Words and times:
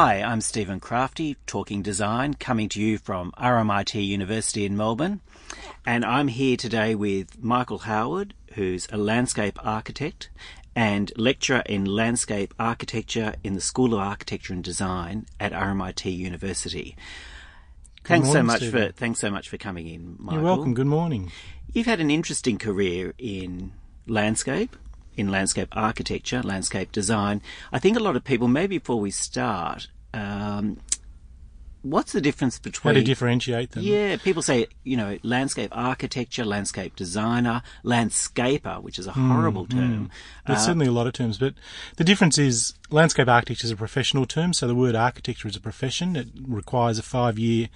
Hi, 0.00 0.22
I'm 0.22 0.40
Stephen 0.40 0.78
Crafti, 0.78 1.34
Talking 1.44 1.82
Design, 1.82 2.34
coming 2.34 2.68
to 2.68 2.80
you 2.80 2.98
from 2.98 3.32
RMIT 3.32 4.06
University 4.06 4.64
in 4.64 4.76
Melbourne. 4.76 5.22
And 5.84 6.04
I'm 6.04 6.28
here 6.28 6.56
today 6.56 6.94
with 6.94 7.42
Michael 7.42 7.78
Howard, 7.78 8.32
who's 8.52 8.86
a 8.92 8.96
landscape 8.96 9.58
architect 9.66 10.30
and 10.76 11.10
lecturer 11.16 11.64
in 11.66 11.84
landscape 11.84 12.54
architecture 12.60 13.34
in 13.42 13.54
the 13.54 13.60
School 13.60 13.92
of 13.92 13.98
Architecture 13.98 14.52
and 14.52 14.62
Design 14.62 15.26
at 15.40 15.50
RMIT 15.50 16.16
University. 16.16 16.96
thanks 18.04 18.26
morning, 18.26 18.40
so 18.40 18.46
much 18.46 18.56
Stephen. 18.58 18.86
for 18.86 18.92
thanks 18.92 19.18
so 19.18 19.32
much 19.32 19.48
for 19.48 19.56
coming 19.56 19.88
in, 19.88 20.14
Michael. 20.20 20.34
You're 20.34 20.44
welcome. 20.44 20.74
Good 20.74 20.86
morning. 20.86 21.32
You've 21.72 21.86
had 21.86 21.98
an 21.98 22.12
interesting 22.12 22.56
career 22.56 23.14
in 23.18 23.72
landscape, 24.06 24.76
in 25.18 25.28
landscape 25.28 25.68
architecture, 25.72 26.42
landscape 26.42 26.92
design. 26.92 27.42
I 27.72 27.78
think 27.78 27.96
a 27.96 28.00
lot 28.00 28.16
of 28.16 28.24
people, 28.24 28.48
maybe 28.48 28.78
before 28.78 29.00
we 29.00 29.10
start, 29.10 29.88
um, 30.14 30.78
what's 31.82 32.12
the 32.12 32.20
difference 32.20 32.58
between 32.58 32.94
How 32.94 33.00
to 33.00 33.04
differentiate 33.04 33.70
them? 33.70 33.82
yeah, 33.84 34.16
people 34.16 34.42
say, 34.42 34.66
you 34.84 34.96
know, 34.96 35.18
landscape 35.22 35.70
architecture, 35.72 36.44
landscape 36.44 36.96
designer, 36.96 37.62
landscaper, 37.84 38.82
which 38.82 38.98
is 38.98 39.06
a 39.06 39.12
horrible 39.12 39.66
term. 39.66 40.10
There's 40.46 40.58
Uh, 40.60 40.66
certainly 40.66 40.86
a 40.86 40.92
lot 40.92 41.06
of 41.06 41.12
terms, 41.12 41.38
but 41.38 41.54
the 41.96 42.04
difference 42.04 42.38
is 42.38 42.74
landscape 42.90 43.28
architecture 43.28 43.66
is 43.66 43.70
a 43.70 43.76
professional 43.76 44.26
term, 44.26 44.52
so 44.52 44.66
the 44.66 44.74
word 44.74 44.94
architecture 44.94 45.48
is 45.48 45.56
a 45.56 45.60
profession. 45.60 46.16
It 46.16 46.28
requires 46.46 46.98
a 46.98 47.02
five 47.02 47.38
year 47.38 47.68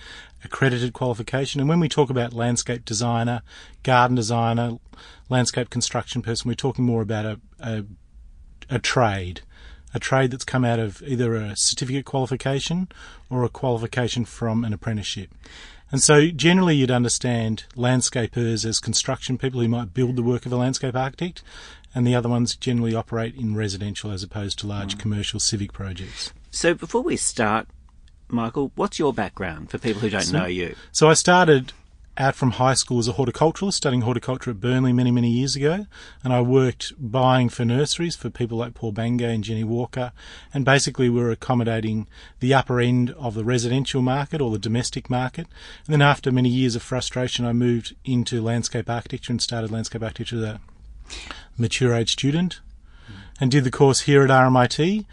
accredited 0.45 0.92
qualification. 0.92 1.61
And 1.61 1.69
when 1.69 1.80
we 1.80 1.89
talk 1.89 2.11
about 2.11 2.33
landscape 2.33 2.84
designer, 2.84 3.42
garden 3.83 4.16
designer, 4.16 4.78
landscape 5.28 5.70
construction 5.70 6.22
person, 6.22 6.48
we're 6.48 6.55
talking 6.55 6.84
more 6.84 7.03
about 7.03 7.25
a, 7.25 7.41
a, 7.61 7.84
a 8.69 8.78
trade. 8.78 9.42
A 9.94 10.00
trade 10.00 10.30
that's 10.30 10.44
come 10.44 10.64
out 10.64 10.78
of 10.78 11.02
either 11.06 11.34
a 11.34 11.56
certificate 11.56 12.04
qualification 12.04 12.88
or 13.28 13.44
a 13.44 13.48
qualification 13.48 14.24
from 14.24 14.64
an 14.64 14.72
apprenticeship. 14.72 15.30
And 15.90 16.02
so 16.02 16.28
generally 16.28 16.74
you'd 16.76 16.90
understand 16.90 17.64
landscapers 17.76 18.64
as 18.64 18.80
construction 18.80 19.36
people 19.36 19.60
who 19.60 19.68
might 19.68 19.92
build 19.92 20.16
the 20.16 20.22
work 20.22 20.46
of 20.46 20.52
a 20.52 20.56
landscape 20.56 20.96
architect, 20.96 21.42
and 21.94 22.06
the 22.06 22.14
other 22.14 22.30
ones 22.30 22.56
generally 22.56 22.94
operate 22.94 23.34
in 23.34 23.54
residential 23.54 24.10
as 24.10 24.22
opposed 24.22 24.58
to 24.60 24.66
large 24.66 24.96
mm. 24.96 25.00
commercial 25.00 25.38
civic 25.38 25.74
projects. 25.74 26.32
so 26.50 26.72
before 26.72 27.02
we 27.02 27.16
start, 27.16 27.68
Michael, 28.28 28.72
what's 28.74 28.98
your 28.98 29.12
background 29.12 29.70
for 29.70 29.76
people 29.76 30.00
who 30.00 30.08
don't 30.08 30.32
know 30.32 30.46
you? 30.46 30.74
So 30.90 31.10
I 31.10 31.14
started 31.14 31.74
out 32.18 32.34
from 32.34 32.52
high 32.52 32.74
school 32.74 32.98
as 32.98 33.08
a 33.08 33.14
horticulturalist, 33.14 33.74
studying 33.74 34.02
horticulture 34.02 34.50
at 34.50 34.60
Burnley 34.60 34.92
many, 34.92 35.10
many 35.10 35.30
years 35.30 35.56
ago. 35.56 35.86
And 36.22 36.32
I 36.32 36.41
worked 36.41 36.92
buying 36.98 37.48
for 37.48 37.64
nurseries 37.64 38.16
for 38.16 38.28
people 38.28 38.58
like 38.58 38.74
Paul 38.74 38.92
Bangay 38.92 39.34
and 39.34 39.42
Jenny 39.42 39.64
Walker. 39.64 40.12
And 40.52 40.64
basically 40.64 41.08
we 41.08 41.20
were 41.20 41.30
accommodating 41.30 42.06
the 42.41 42.52
upper 42.52 42.80
end 42.80 43.10
of 43.12 43.34
the 43.34 43.44
residential 43.44 44.02
market 44.02 44.41
or 44.41 44.50
the 44.50 44.58
domestic 44.58 45.08
market. 45.08 45.46
And 45.86 45.92
then 45.92 46.02
after 46.02 46.30
many 46.30 46.50
years 46.50 46.77
of 46.77 46.82
frustration, 46.82 47.46
I 47.46 47.52
moved 47.52 47.96
into 48.04 48.42
landscape 48.42 48.91
architecture 48.91 49.32
and 49.32 49.41
started 49.41 49.70
landscape 49.70 50.02
architecture 50.02 50.36
as 50.36 50.42
a 50.42 50.60
mature 51.56 51.94
age 51.94 52.12
student 52.12 52.60
and 53.41 53.50
did 53.50 53.64
the 53.64 53.70
course 53.70 54.02
here 54.02 54.22
at 54.22 54.30
RMIT. 54.30 55.06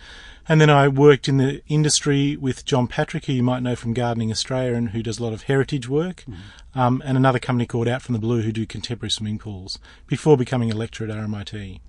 And 0.49 0.59
then 0.59 0.71
I 0.71 0.87
worked 0.87 1.29
in 1.29 1.37
the 1.37 1.61
industry 1.67 2.35
with 2.35 2.65
John 2.65 2.87
Patrick, 2.87 3.25
who 3.25 3.33
you 3.33 3.43
might 3.43 3.61
know 3.61 3.75
from 3.75 3.93
Gardening 3.93 4.31
Australia 4.31 4.73
and 4.73 4.89
who 4.89 5.03
does 5.03 5.19
a 5.19 5.23
lot 5.23 5.31
of 5.31 5.43
heritage 5.43 5.87
work, 5.87 6.25
um, 6.73 7.03
and 7.05 7.15
another 7.15 7.37
company 7.37 7.67
called 7.67 7.87
Out 7.87 8.01
from 8.01 8.13
the 8.13 8.19
Blue 8.19 8.41
who 8.41 8.51
do 8.51 8.65
contemporary 8.65 9.11
swimming 9.11 9.37
pools 9.37 9.77
before 10.07 10.37
becoming 10.37 10.71
a 10.71 10.75
lecturer 10.75 11.07
at 11.07 11.15
RMIT. 11.15 11.81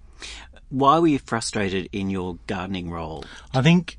Why 0.69 0.99
were 0.99 1.09
you 1.09 1.19
frustrated 1.19 1.89
in 1.91 2.11
your 2.11 2.39
gardening 2.47 2.91
role? 2.91 3.25
I 3.55 3.63
think, 3.63 3.97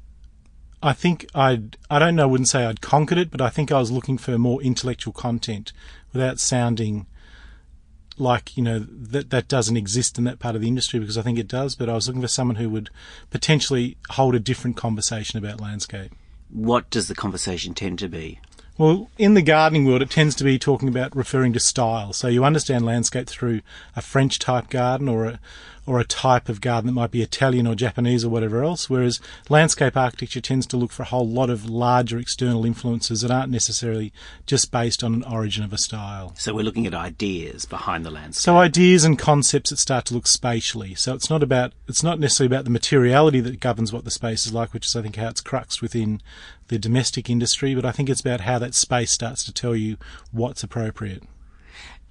I 0.84 0.94
think 0.94 1.25
I'd, 1.34 1.75
I 1.90 1.97
don't 1.97 2.16
know, 2.16 2.24
I 2.24 2.28
wouldn't 2.28 2.47
say 2.47 2.63
I'd 2.63 2.81
conquered 2.81 3.18
it, 3.18 3.31
but 3.31 3.41
I 3.41 3.50
think 3.50 3.72
I 3.72 3.80
was 3.80 3.90
looking 3.90 4.19
for 4.19 4.38
more 4.38 4.62
intellectual 4.62 5.12
content 5.12 5.74
without 6.13 6.40
sounding 6.40 7.07
like, 8.18 8.56
you 8.58 8.64
know, 8.64 8.80
that, 8.80 9.30
that 9.30 9.48
doesn't 9.48 9.78
exist 9.78 10.18
in 10.18 10.24
that 10.26 10.40
part 10.40 10.56
of 10.56 10.62
the 10.62 10.68
industry 10.68 11.00
because 11.00 11.18
I 11.18 11.22
think 11.22 11.40
it 11.40 11.48
does, 11.48 11.76
but 11.76 11.90
I 11.90 11.94
was 11.94 12.08
looking 12.08 12.22
for 12.22 12.28
someone 12.28 12.58
who 12.58 12.70
would 12.70 12.90
potentially 13.30 13.98
hold 14.12 14.36
a 14.36 14.40
different 14.40 14.78
conversation 14.78 15.38
about 15.40 15.62
landscape. 15.62 16.12
What 16.50 16.90
does 16.90 17.08
the 17.08 17.16
conversation 17.16 17.74
tend 17.74 18.00
to 18.00 18.10
be? 18.10 18.40
Well, 18.81 19.12
in 19.19 19.36
the 19.36 19.44
gardening 19.44 19.86
world, 19.86 20.02
it 20.02 20.09
tends 20.09 20.34
to 20.34 20.44
be 20.44 20.58
talking 20.58 20.90
about 20.90 21.16
referring 21.16 21.53
to 21.53 21.59
style. 21.59 22.14
So 22.14 22.28
you 22.28 22.44
understand 22.44 22.84
landscape 22.84 23.28
through 23.28 23.62
a 23.96 24.02
French 24.02 24.40
type 24.40 24.72
garden 24.72 25.08
or 25.08 25.25
a 25.25 25.40
or 25.86 26.00
a 26.00 26.06
type 26.06 26.47
of 26.47 26.62
garden 26.62 26.88
that 26.88 26.94
might 26.94 27.12
be 27.12 27.22
Italian 27.22 27.68
or 27.68 27.75
Japanese 27.75 28.24
or 28.24 28.30
whatever 28.30 28.64
else. 28.64 28.90
Whereas 28.90 29.19
landscape 29.50 29.97
architecture 29.97 30.42
tends 30.42 30.68
to 30.68 30.78
look 30.78 30.92
for 30.92 31.03
a 31.03 31.08
whole 31.08 31.28
lot 31.28 31.50
of 31.50 31.69
larger 31.69 32.19
external 32.19 32.66
influences 32.66 33.22
that 33.22 33.31
aren't 33.31 33.52
necessarily 33.52 34.14
just 34.46 34.72
based 34.72 35.03
on 35.03 35.13
an 35.13 35.24
origin 35.24 35.63
of 35.63 35.74
a 35.74 35.78
style. 35.78 36.34
So 36.38 36.53
we're 36.53 36.63
looking 36.63 36.86
at 36.86 36.94
ideas 36.94 37.66
behind 37.66 38.06
the 38.06 38.12
landscape. 38.12 38.44
So 38.44 38.58
ideas 38.58 39.03
and 39.03 39.18
concepts 39.18 39.72
that 39.72 39.78
start 39.78 40.06
to 40.06 40.13
look 40.13 40.28
spatially. 40.28 40.94
So 40.96 41.16
it's 41.16 41.30
not 41.30 41.44
about 41.44 41.74
it's 41.88 42.03
not 42.03 42.19
necessarily 42.19 42.56
about 42.56 42.66
the 42.66 42.72
materiality 42.72 43.42
that 43.42 43.59
governs 43.59 43.92
what 43.92 44.06
the 44.06 44.12
space 44.12 44.46
is 44.46 44.53
like, 44.53 44.74
which 44.74 44.86
is 44.86 44.96
I 44.96 45.02
think 45.02 45.16
how 45.16 45.30
it's 45.30 45.42
cruxed 45.42 45.81
within 45.81 46.22
the 46.72 46.80
domestic 46.80 47.30
industry, 47.30 47.76
but 47.76 47.86
I 47.86 47.92
think 47.92 48.09
it's 48.09 48.22
about 48.22 48.42
how 48.42 48.58
that 48.59 48.74
space 48.74 49.12
starts 49.12 49.44
to 49.44 49.54
tell 49.54 49.76
you 49.76 49.98
what's 50.32 50.64
appropriate. 50.64 51.22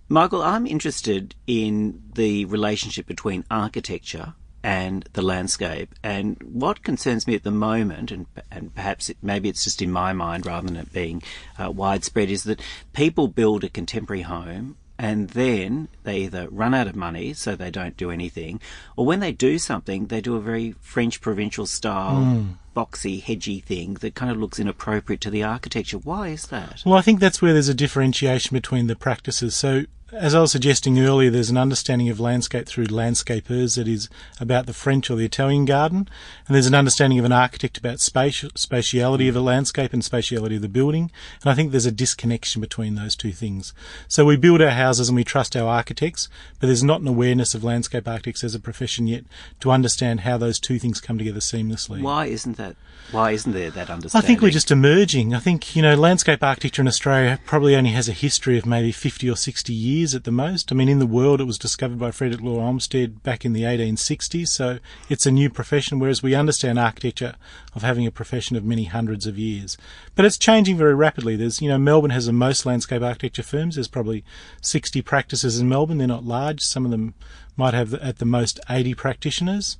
Michael, 0.06 0.42
I'm 0.42 0.66
interested 0.66 1.34
in 1.46 2.02
the 2.14 2.44
relationship 2.44 3.06
between 3.06 3.44
architecture 3.50 4.34
and 4.62 5.08
the 5.14 5.22
landscape. 5.22 5.94
And 6.02 6.36
what 6.42 6.82
concerns 6.82 7.26
me 7.26 7.34
at 7.34 7.42
the 7.42 7.50
moment, 7.50 8.12
and, 8.12 8.26
and 8.50 8.74
perhaps 8.74 9.08
it, 9.08 9.16
maybe 9.22 9.48
it's 9.48 9.64
just 9.64 9.80
in 9.80 9.90
my 9.90 10.12
mind 10.12 10.44
rather 10.44 10.66
than 10.66 10.76
it 10.76 10.92
being 10.92 11.22
uh, 11.58 11.70
widespread, 11.70 12.28
is 12.28 12.44
that 12.44 12.60
people 12.92 13.28
build 13.28 13.64
a 13.64 13.70
contemporary 13.70 14.22
home 14.22 14.76
and 15.00 15.30
then 15.30 15.88
they 16.04 16.18
either 16.18 16.46
run 16.50 16.74
out 16.74 16.86
of 16.86 16.94
money, 16.94 17.32
so 17.32 17.56
they 17.56 17.70
don't 17.70 17.96
do 17.96 18.10
anything, 18.10 18.60
or 18.96 19.06
when 19.06 19.20
they 19.20 19.32
do 19.32 19.58
something, 19.58 20.08
they 20.08 20.20
do 20.20 20.36
a 20.36 20.40
very 20.40 20.72
French 20.72 21.22
provincial 21.22 21.64
style, 21.64 22.22
hmm. 22.22 22.48
boxy, 22.76 23.22
hedgy 23.22 23.60
thing 23.60 23.94
that 23.94 24.14
kind 24.14 24.30
of 24.30 24.36
looks 24.36 24.58
inappropriate 24.58 25.22
to 25.22 25.30
the 25.30 25.42
architecture. 25.42 25.96
Why 25.96 26.28
is 26.28 26.48
that? 26.48 26.82
Well, 26.84 26.96
I 26.96 27.00
think 27.00 27.18
that's 27.18 27.40
where 27.40 27.54
there's 27.54 27.70
a 27.70 27.74
differentiation 27.74 28.54
between 28.54 28.88
the 28.88 28.96
practices. 28.96 29.56
So, 29.56 29.84
as 30.12 30.34
I 30.34 30.40
was 30.40 30.52
suggesting 30.52 30.98
earlier, 30.98 31.30
there's 31.30 31.50
an 31.50 31.56
understanding 31.56 32.08
of 32.08 32.18
landscape 32.18 32.66
through 32.66 32.86
landscapers 32.86 33.76
that 33.76 33.86
is 33.86 34.08
about 34.40 34.66
the 34.66 34.72
French 34.72 35.10
or 35.10 35.16
the 35.16 35.24
Italian 35.24 35.64
garden, 35.64 36.08
and 36.46 36.54
there's 36.54 36.66
an 36.66 36.74
understanding 36.74 37.18
of 37.18 37.24
an 37.24 37.32
architect 37.32 37.78
about 37.78 38.00
space, 38.00 38.42
spatiality 38.42 39.28
of 39.28 39.36
a 39.36 39.40
landscape 39.40 39.92
and 39.92 40.02
spatiality 40.02 40.56
of 40.56 40.62
the 40.62 40.68
building. 40.68 41.10
And 41.42 41.50
I 41.50 41.54
think 41.54 41.70
there's 41.70 41.86
a 41.86 41.92
disconnection 41.92 42.60
between 42.60 42.96
those 42.96 43.14
two 43.14 43.32
things. 43.32 43.72
So 44.08 44.24
we 44.24 44.36
build 44.36 44.60
our 44.60 44.70
houses 44.70 45.08
and 45.08 45.16
we 45.16 45.24
trust 45.24 45.56
our 45.56 45.68
architects, 45.68 46.28
but 46.58 46.66
there's 46.66 46.82
not 46.82 47.00
an 47.00 47.08
awareness 47.08 47.54
of 47.54 47.62
landscape 47.62 48.08
architects 48.08 48.42
as 48.42 48.54
a 48.54 48.60
profession 48.60 49.06
yet 49.06 49.24
to 49.60 49.70
understand 49.70 50.20
how 50.20 50.38
those 50.38 50.58
two 50.58 50.78
things 50.78 51.00
come 51.00 51.18
together 51.18 51.40
seamlessly. 51.40 52.02
Why 52.02 52.26
isn't 52.26 52.56
that? 52.56 52.76
Why 53.12 53.32
isn't 53.32 53.52
there 53.52 53.70
that 53.70 53.90
understanding? 53.90 54.24
I 54.24 54.26
think 54.26 54.40
we're 54.40 54.50
just 54.50 54.70
emerging. 54.70 55.34
I 55.34 55.40
think, 55.40 55.74
you 55.74 55.82
know, 55.82 55.94
landscape 55.94 56.42
architecture 56.42 56.82
in 56.82 56.88
Australia 56.88 57.40
probably 57.44 57.74
only 57.74 57.90
has 57.90 58.08
a 58.08 58.12
history 58.12 58.56
of 58.56 58.66
maybe 58.66 58.92
50 58.92 59.28
or 59.28 59.36
60 59.36 59.72
years 59.72 59.99
at 60.14 60.24
the 60.24 60.32
most. 60.32 60.72
I 60.72 60.74
mean, 60.74 60.88
in 60.88 60.98
the 60.98 61.06
world, 61.06 61.40
it 61.40 61.44
was 61.44 61.58
discovered 61.58 61.98
by 61.98 62.10
Frederick 62.10 62.40
Law 62.40 62.60
Olmsted 62.60 63.22
back 63.22 63.44
in 63.44 63.52
the 63.52 63.62
1860s, 63.62 64.48
so 64.48 64.78
it's 65.08 65.26
a 65.26 65.30
new 65.30 65.50
profession, 65.50 65.98
whereas 65.98 66.22
we 66.22 66.34
understand 66.34 66.78
architecture 66.78 67.34
of 67.74 67.82
having 67.82 68.06
a 68.06 68.10
profession 68.10 68.56
of 68.56 68.64
many 68.64 68.84
hundreds 68.84 69.26
of 69.26 69.38
years. 69.38 69.76
But 70.14 70.24
it's 70.24 70.38
changing 70.38 70.76
very 70.76 70.94
rapidly. 70.94 71.36
There's, 71.36 71.60
you 71.60 71.68
know, 71.68 71.78
Melbourne 71.78 72.10
has 72.10 72.26
the 72.26 72.32
most 72.32 72.64
landscape 72.64 73.02
architecture 73.02 73.42
firms. 73.42 73.74
There's 73.74 73.88
probably 73.88 74.24
60 74.62 75.02
practices 75.02 75.60
in 75.60 75.68
Melbourne. 75.68 75.98
They're 75.98 76.08
not 76.08 76.24
large. 76.24 76.60
Some 76.60 76.84
of 76.84 76.90
them 76.90 77.14
might 77.56 77.74
have 77.74 77.94
at 77.94 78.18
the 78.18 78.24
most 78.24 78.58
80 78.68 78.94
practitioners. 78.94 79.76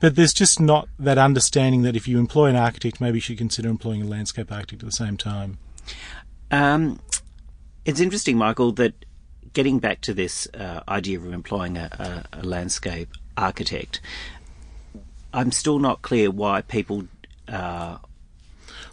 But 0.00 0.16
there's 0.16 0.34
just 0.34 0.58
not 0.58 0.88
that 0.98 1.16
understanding 1.16 1.82
that 1.82 1.94
if 1.94 2.08
you 2.08 2.18
employ 2.18 2.46
an 2.46 2.56
architect, 2.56 3.00
maybe 3.00 3.18
you 3.18 3.20
should 3.20 3.38
consider 3.38 3.68
employing 3.68 4.02
a 4.02 4.06
landscape 4.06 4.50
architect 4.50 4.82
at 4.82 4.86
the 4.86 4.92
same 4.92 5.16
time. 5.16 5.58
Um, 6.50 7.00
it's 7.84 8.00
interesting, 8.00 8.36
Michael, 8.36 8.72
that 8.72 8.94
getting 9.52 9.78
back 9.78 10.00
to 10.02 10.14
this 10.14 10.46
uh, 10.54 10.80
idea 10.88 11.18
of 11.18 11.32
employing 11.32 11.76
a, 11.76 12.24
a, 12.32 12.40
a 12.40 12.42
landscape 12.42 13.08
architect, 13.36 14.00
I'm 15.32 15.52
still 15.52 15.78
not 15.78 16.02
clear 16.02 16.30
why 16.30 16.62
people 16.62 17.04
uh, 17.48 17.98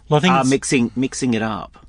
Well, 0.08 0.18
I 0.18 0.20
think 0.20 0.32
are 0.32 0.40
it's- 0.40 0.50
mixing 0.50 0.90
mixing 0.96 1.34
it 1.34 1.42
up. 1.42 1.86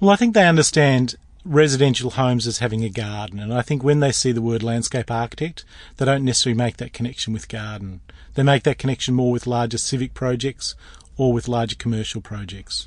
Well, 0.00 0.10
I 0.10 0.16
think 0.16 0.34
they 0.34 0.46
understand 0.48 1.16
residential 1.44 2.10
homes 2.10 2.46
as 2.46 2.58
having 2.58 2.82
a 2.84 2.88
garden, 2.88 3.38
and 3.38 3.52
I 3.52 3.60
think 3.62 3.82
when 3.84 4.00
they 4.00 4.12
see 4.12 4.32
the 4.32 4.40
word 4.42 4.62
landscape 4.62 5.10
architect, 5.10 5.64
they 5.98 6.04
don't 6.06 6.24
necessarily 6.24 6.56
make 6.56 6.78
that 6.78 6.92
connection 6.94 7.32
with 7.34 7.48
garden. 7.48 8.00
They 8.34 8.42
make 8.42 8.62
that 8.62 8.78
connection 8.78 9.14
more 9.14 9.30
with 9.32 9.46
larger 9.46 9.76
civic 9.78 10.14
projects 10.14 10.74
or 11.18 11.32
with 11.34 11.48
larger 11.48 11.76
commercial 11.76 12.20
projects. 12.22 12.86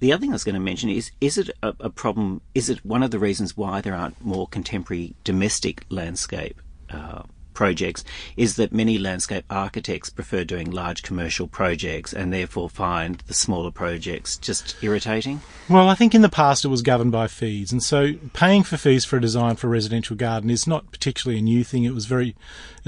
The 0.00 0.12
other 0.12 0.20
thing 0.20 0.30
I 0.30 0.34
was 0.34 0.44
going 0.44 0.54
to 0.54 0.60
mention 0.60 0.88
is: 0.88 1.10
is 1.20 1.38
it 1.38 1.50
a, 1.62 1.74
a 1.80 1.90
problem? 1.90 2.40
Is 2.54 2.70
it 2.70 2.84
one 2.84 3.02
of 3.02 3.10
the 3.10 3.18
reasons 3.18 3.56
why 3.56 3.80
there 3.80 3.94
aren't 3.94 4.24
more 4.24 4.46
contemporary 4.46 5.14
domestic 5.24 5.84
landscape 5.90 6.60
uh, 6.90 7.22
projects 7.58 8.04
is 8.36 8.54
that 8.54 8.72
many 8.72 8.98
landscape 8.98 9.44
architects 9.50 10.10
prefer 10.10 10.44
doing 10.44 10.70
large 10.70 11.02
commercial 11.02 11.48
projects 11.48 12.12
and 12.14 12.32
therefore 12.32 12.70
find 12.70 13.20
the 13.26 13.34
smaller 13.34 13.72
projects 13.72 14.36
just 14.36 14.76
irritating? 14.80 15.40
Well, 15.68 15.88
I 15.88 15.96
think 15.96 16.14
in 16.14 16.22
the 16.22 16.28
past 16.28 16.64
it 16.64 16.68
was 16.68 16.82
governed 16.82 17.10
by 17.10 17.26
fees, 17.26 17.72
and 17.72 17.82
so 17.82 18.12
paying 18.32 18.62
for 18.62 18.76
fees 18.76 19.04
for 19.04 19.16
a 19.16 19.20
design 19.20 19.56
for 19.56 19.66
a 19.66 19.70
residential 19.70 20.14
garden 20.14 20.50
is 20.50 20.68
not 20.68 20.92
particularly 20.92 21.40
a 21.40 21.42
new 21.42 21.64
thing. 21.64 21.82
It 21.82 21.94
was 21.94 22.06
very, 22.06 22.36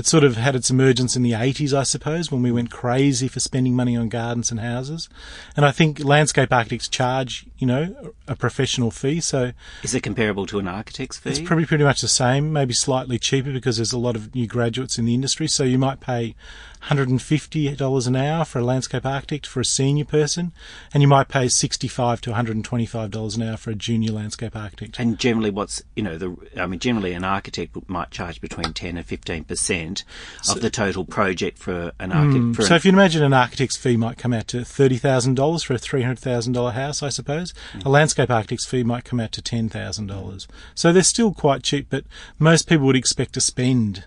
it 0.00 0.06
sort 0.06 0.24
of 0.24 0.36
had 0.36 0.56
its 0.56 0.70
emergence 0.70 1.14
in 1.14 1.22
the 1.22 1.32
80s, 1.32 1.74
I 1.74 1.82
suppose, 1.82 2.32
when 2.32 2.42
we 2.42 2.50
went 2.50 2.70
crazy 2.70 3.28
for 3.28 3.38
spending 3.38 3.76
money 3.76 3.98
on 3.98 4.08
gardens 4.08 4.50
and 4.50 4.58
houses. 4.58 5.10
And 5.54 5.66
I 5.66 5.72
think 5.72 6.02
landscape 6.02 6.50
architects 6.50 6.88
charge, 6.88 7.44
you 7.58 7.66
know, 7.66 8.14
a 8.26 8.34
professional 8.34 8.90
fee. 8.90 9.20
So 9.20 9.52
is 9.82 9.94
it 9.94 10.00
comparable 10.00 10.46
to 10.46 10.58
an 10.58 10.66
architect's 10.66 11.18
fee? 11.18 11.30
It's 11.30 11.40
probably 11.40 11.66
pretty 11.66 11.84
much 11.84 12.00
the 12.00 12.08
same, 12.08 12.50
maybe 12.50 12.72
slightly 12.72 13.18
cheaper 13.18 13.52
because 13.52 13.76
there's 13.76 13.92
a 13.92 13.98
lot 13.98 14.16
of 14.16 14.34
new 14.34 14.46
graduates 14.46 14.98
in 14.98 15.04
the 15.04 15.12
industry. 15.12 15.46
So 15.46 15.64
you 15.64 15.78
might 15.78 16.00
pay 16.00 16.34
$150 16.82 18.06
an 18.06 18.16
hour 18.16 18.44
for 18.44 18.58
a 18.58 18.64
landscape 18.64 19.04
architect 19.04 19.46
for 19.46 19.60
a 19.60 19.64
senior 19.64 20.04
person, 20.04 20.52
and 20.92 21.02
you 21.02 21.08
might 21.08 21.28
pay 21.28 21.48
65 21.48 22.20
to 22.22 22.30
$125 22.30 23.36
an 23.36 23.42
hour 23.42 23.56
for 23.56 23.70
a 23.70 23.74
junior 23.74 24.12
landscape 24.12 24.56
architect. 24.56 24.98
And 24.98 25.18
generally, 25.18 25.50
what's, 25.50 25.82
you 25.94 26.02
know, 26.02 26.16
the, 26.16 26.36
I 26.56 26.66
mean, 26.66 26.80
generally 26.80 27.12
an 27.12 27.24
architect 27.24 27.76
might 27.88 28.10
charge 28.10 28.40
between 28.40 28.72
10 28.72 28.96
and 28.96 29.06
15% 29.06 30.04
so, 30.42 30.54
of 30.54 30.62
the 30.62 30.70
total 30.70 31.04
project 31.04 31.58
for 31.58 31.92
an 32.00 32.12
architect. 32.12 32.44
Mm, 32.44 32.68
so 32.68 32.74
if 32.74 32.84
you 32.84 32.92
imagine 32.92 33.22
an 33.22 33.34
architect's 33.34 33.76
fee 33.76 33.96
might 33.96 34.18
come 34.18 34.32
out 34.32 34.48
to 34.48 34.58
$30,000 34.58 35.64
for 35.64 35.74
a 35.74 35.78
$300,000 35.78 36.72
house, 36.72 37.02
I 37.02 37.08
suppose, 37.10 37.52
mm. 37.72 37.84
a 37.84 37.88
landscape 37.88 38.30
architect's 38.30 38.66
fee 38.66 38.82
might 38.82 39.04
come 39.04 39.20
out 39.20 39.32
to 39.32 39.42
$10,000. 39.42 40.46
So 40.74 40.92
they're 40.92 41.02
still 41.02 41.32
quite 41.34 41.62
cheap, 41.62 41.88
but 41.90 42.04
most 42.38 42.68
people 42.68 42.86
would 42.86 42.96
expect 42.96 43.34
to 43.34 43.40
spend 43.40 44.04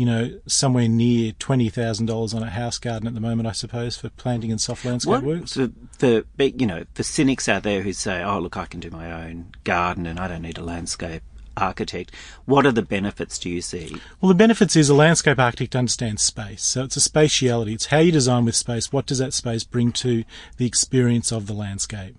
you 0.00 0.06
know, 0.06 0.40
somewhere 0.46 0.88
near 0.88 1.32
twenty 1.32 1.68
thousand 1.68 2.06
dollars 2.06 2.32
on 2.32 2.42
a 2.42 2.48
house 2.48 2.78
garden 2.78 3.06
at 3.06 3.12
the 3.12 3.20
moment, 3.20 3.46
I 3.46 3.52
suppose, 3.52 3.98
for 3.98 4.08
planting 4.08 4.50
and 4.50 4.58
soft 4.58 4.86
landscape 4.86 5.10
what, 5.10 5.22
works. 5.22 5.52
For, 5.52 5.68
for 5.98 6.24
you 6.38 6.66
know, 6.66 6.84
for 6.94 7.02
cynics 7.02 7.50
out 7.50 7.64
there 7.64 7.82
who 7.82 7.92
say, 7.92 8.22
"Oh, 8.22 8.38
look, 8.38 8.56
I 8.56 8.64
can 8.64 8.80
do 8.80 8.88
my 8.88 9.12
own 9.26 9.52
garden 9.62 10.06
and 10.06 10.18
I 10.18 10.26
don't 10.26 10.40
need 10.40 10.56
a 10.56 10.62
landscape 10.62 11.22
architect. 11.54 12.14
What 12.46 12.64
are 12.64 12.72
the 12.72 12.80
benefits 12.80 13.38
do 13.38 13.50
you 13.50 13.60
see? 13.60 13.94
Well, 14.22 14.30
the 14.30 14.34
benefits 14.34 14.74
is 14.74 14.88
a 14.88 14.94
landscape 14.94 15.38
architect 15.38 15.76
understands 15.76 16.22
space. 16.22 16.62
So 16.62 16.84
it's 16.84 16.96
a 16.96 17.00
spatiality. 17.00 17.74
It's 17.74 17.86
how 17.86 17.98
you 17.98 18.10
design 18.10 18.46
with 18.46 18.56
space. 18.56 18.90
What 18.90 19.04
does 19.04 19.18
that 19.18 19.34
space 19.34 19.64
bring 19.64 19.92
to 19.92 20.24
the 20.56 20.64
experience 20.64 21.30
of 21.30 21.46
the 21.46 21.52
landscape? 21.52 22.16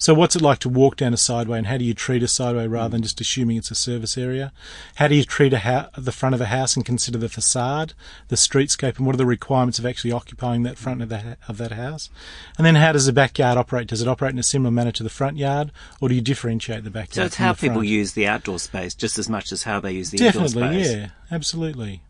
So 0.00 0.14
what's 0.14 0.34
it 0.34 0.40
like 0.40 0.60
to 0.60 0.70
walk 0.70 0.96
down 0.96 1.12
a 1.12 1.18
sideway 1.18 1.58
and 1.58 1.66
how 1.66 1.76
do 1.76 1.84
you 1.84 1.92
treat 1.92 2.22
a 2.22 2.26
sideway 2.26 2.66
rather 2.66 2.88
than 2.88 3.02
just 3.02 3.20
assuming 3.20 3.58
it's 3.58 3.70
a 3.70 3.74
service 3.74 4.16
area? 4.16 4.50
How 4.94 5.08
do 5.08 5.14
you 5.14 5.24
treat 5.24 5.52
a 5.52 5.90
the 5.94 6.10
front 6.10 6.34
of 6.34 6.40
a 6.40 6.46
house 6.46 6.74
and 6.74 6.86
consider 6.86 7.18
the 7.18 7.28
facade, 7.28 7.92
the 8.28 8.36
streetscape 8.36 8.96
and 8.96 9.04
what 9.04 9.14
are 9.14 9.18
the 9.18 9.26
requirements 9.26 9.78
of 9.78 9.84
actually 9.84 10.10
occupying 10.10 10.62
that 10.62 10.78
front 10.78 11.02
of, 11.02 11.10
the, 11.10 11.36
of 11.48 11.58
that 11.58 11.72
house? 11.72 12.08
And 12.56 12.64
then 12.66 12.76
how 12.76 12.92
does 12.92 13.04
the 13.04 13.12
backyard 13.12 13.58
operate? 13.58 13.88
Does 13.88 14.00
it 14.00 14.08
operate 14.08 14.32
in 14.32 14.38
a 14.38 14.42
similar 14.42 14.70
manner 14.70 14.90
to 14.92 15.02
the 15.02 15.10
front 15.10 15.36
yard 15.36 15.70
or 16.00 16.08
do 16.08 16.14
you 16.14 16.22
differentiate 16.22 16.82
the 16.82 16.88
backyard? 16.88 17.14
So 17.14 17.24
it's 17.26 17.36
how 17.36 17.52
people 17.52 17.84
use 17.84 18.14
the 18.14 18.26
outdoor 18.26 18.58
space 18.58 18.94
just 18.94 19.18
as 19.18 19.28
much 19.28 19.52
as 19.52 19.64
how 19.64 19.80
they 19.80 19.92
use 19.92 20.12
the 20.12 20.16
Definitely, 20.16 20.62
indoor 20.62 20.72
space. 20.72 20.86
Definitely, 20.86 21.00
yeah, 21.02 21.34
absolutely. 21.36 22.02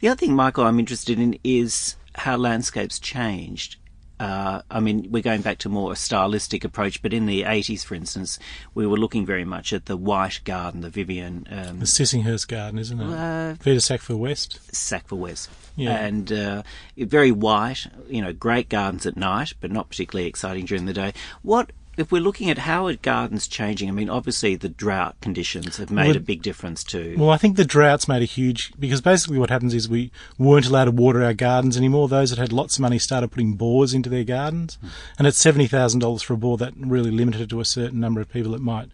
The 0.00 0.08
other 0.08 0.18
thing, 0.18 0.34
Michael, 0.34 0.64
I'm 0.64 0.78
interested 0.78 1.18
in 1.18 1.38
is 1.44 1.96
how 2.14 2.38
landscapes 2.38 2.98
changed 2.98 3.76
uh, 4.20 4.62
I 4.70 4.80
mean, 4.80 5.10
we're 5.10 5.22
going 5.22 5.42
back 5.42 5.58
to 5.58 5.68
more 5.68 5.92
a 5.92 5.96
stylistic 5.96 6.64
approach, 6.64 7.02
but 7.02 7.12
in 7.12 7.26
the 7.26 7.42
80s, 7.42 7.84
for 7.84 7.94
instance, 7.94 8.38
we 8.72 8.86
were 8.86 8.96
looking 8.96 9.26
very 9.26 9.44
much 9.44 9.72
at 9.72 9.86
the 9.86 9.96
White 9.96 10.40
Garden, 10.44 10.82
the 10.82 10.90
Vivian. 10.90 11.46
Um, 11.50 11.80
the 11.80 11.86
Sissinghurst 11.86 12.46
Garden, 12.46 12.78
isn't 12.78 13.00
it? 13.00 13.04
Uh, 13.04 13.54
Vita 13.54 13.80
Sackville 13.80 14.18
West. 14.18 14.60
Sackville 14.74 15.18
West. 15.18 15.50
Yeah. 15.76 15.96
And 15.96 16.32
uh, 16.32 16.62
very 16.96 17.32
white, 17.32 17.86
you 18.08 18.22
know, 18.22 18.32
great 18.32 18.68
gardens 18.68 19.06
at 19.06 19.16
night, 19.16 19.54
but 19.60 19.72
not 19.72 19.88
particularly 19.88 20.28
exciting 20.28 20.66
during 20.66 20.86
the 20.86 20.92
day. 20.92 21.12
What 21.42 21.72
if 21.96 22.10
we're 22.10 22.22
looking 22.22 22.50
at 22.50 22.58
how 22.58 22.86
are 22.86 22.94
gardens 22.94 23.46
changing, 23.46 23.88
I 23.88 23.92
mean, 23.92 24.10
obviously 24.10 24.56
the 24.56 24.68
drought 24.68 25.16
conditions 25.20 25.76
have 25.76 25.90
made 25.90 26.08
well, 26.08 26.16
a 26.16 26.20
big 26.20 26.42
difference 26.42 26.84
too. 26.84 27.16
Well, 27.18 27.30
I 27.30 27.36
think 27.36 27.56
the 27.56 27.64
droughts 27.64 28.08
made 28.08 28.22
a 28.22 28.26
huge 28.26 28.72
because 28.78 29.00
basically 29.00 29.38
what 29.38 29.50
happens 29.50 29.74
is 29.74 29.88
we 29.88 30.10
weren't 30.38 30.66
allowed 30.66 30.86
to 30.86 30.90
water 30.90 31.22
our 31.22 31.34
gardens 31.34 31.76
anymore. 31.76 32.08
Those 32.08 32.30
that 32.30 32.38
had 32.38 32.52
lots 32.52 32.76
of 32.76 32.82
money 32.82 32.98
started 32.98 33.30
putting 33.30 33.54
bores 33.54 33.94
into 33.94 34.08
their 34.08 34.24
gardens, 34.24 34.78
mm. 34.84 34.88
and 35.18 35.26
at 35.26 35.34
seventy 35.34 35.66
thousand 35.66 36.00
dollars 36.00 36.22
for 36.22 36.34
a 36.34 36.36
bore, 36.36 36.56
that 36.58 36.74
really 36.76 37.10
limited 37.10 37.42
it 37.42 37.50
to 37.50 37.60
a 37.60 37.64
certain 37.64 38.00
number 38.00 38.20
of 38.20 38.30
people 38.30 38.52
that 38.52 38.62
might 38.62 38.88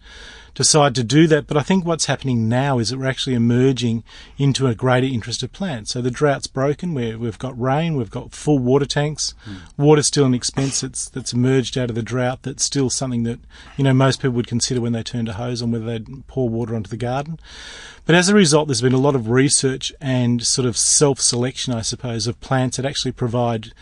decide 0.55 0.94
to 0.94 1.05
do 1.05 1.26
that. 1.29 1.47
But 1.47 1.56
I 1.56 1.62
think 1.62 1.85
what's 1.85 2.06
happening 2.06 2.49
now 2.49 2.79
is 2.79 2.91
that 2.91 2.99
we're 2.99 3.06
actually 3.06 3.35
emerging 3.35 4.05
into 4.38 4.67
a 4.67 4.75
greater 4.75 5.06
interest 5.06 5.43
of 5.43 5.52
plants. 5.52 5.93
So 5.93 6.00
the 6.00 6.11
drought's 6.11 6.47
broken. 6.47 6.94
we 6.94 7.11
have 7.11 7.38
got 7.38 7.61
rain. 7.61 7.97
We've 7.97 8.11
got 8.11 8.32
full 8.32 8.58
water 8.58 8.87
tanks. 8.87 9.35
Mm. 9.47 9.56
Water's 9.76 10.06
still 10.06 10.26
an 10.26 10.35
expense 10.35 10.81
that's, 10.81 11.08
that's 11.08 11.32
emerged 11.32 11.76
out 11.79 11.91
of 11.91 11.97
the 11.97 12.02
drought. 12.02 12.43
That's 12.43 12.64
still 12.64 12.91
something 12.91 13.23
that, 13.25 13.41
you 13.76 13.85
know, 13.85 13.94
most 13.94 14.20
people 14.20 14.37
would 14.37 14.47
consider 14.47 14.81
when 14.81 14.93
they 14.93 15.02
turn 15.02 15.26
to 15.26 15.35
hose 15.35 15.62
on 15.62 15.70
whether 15.70 15.87
they'd 15.87 16.26
pour 16.26 16.49
water 16.49 16.75
onto 16.75 16.91
the 16.91 16.96
garden. 16.96 17.38
But 18.06 18.14
as 18.14 18.29
a 18.29 18.35
result, 18.35 18.69
there's 18.69 18.81
been 18.81 18.93
a 18.93 18.99
lot 18.99 19.14
of 19.14 19.29
research 19.29 19.93
and 20.00 20.44
sort 20.44 20.67
of 20.67 20.76
self-selection, 20.76 21.73
I 21.73 21.82
suppose, 21.82 22.26
of 22.26 22.41
plants 22.41 22.76
that 22.76 22.87
actually 22.87 23.12
provide 23.12 23.73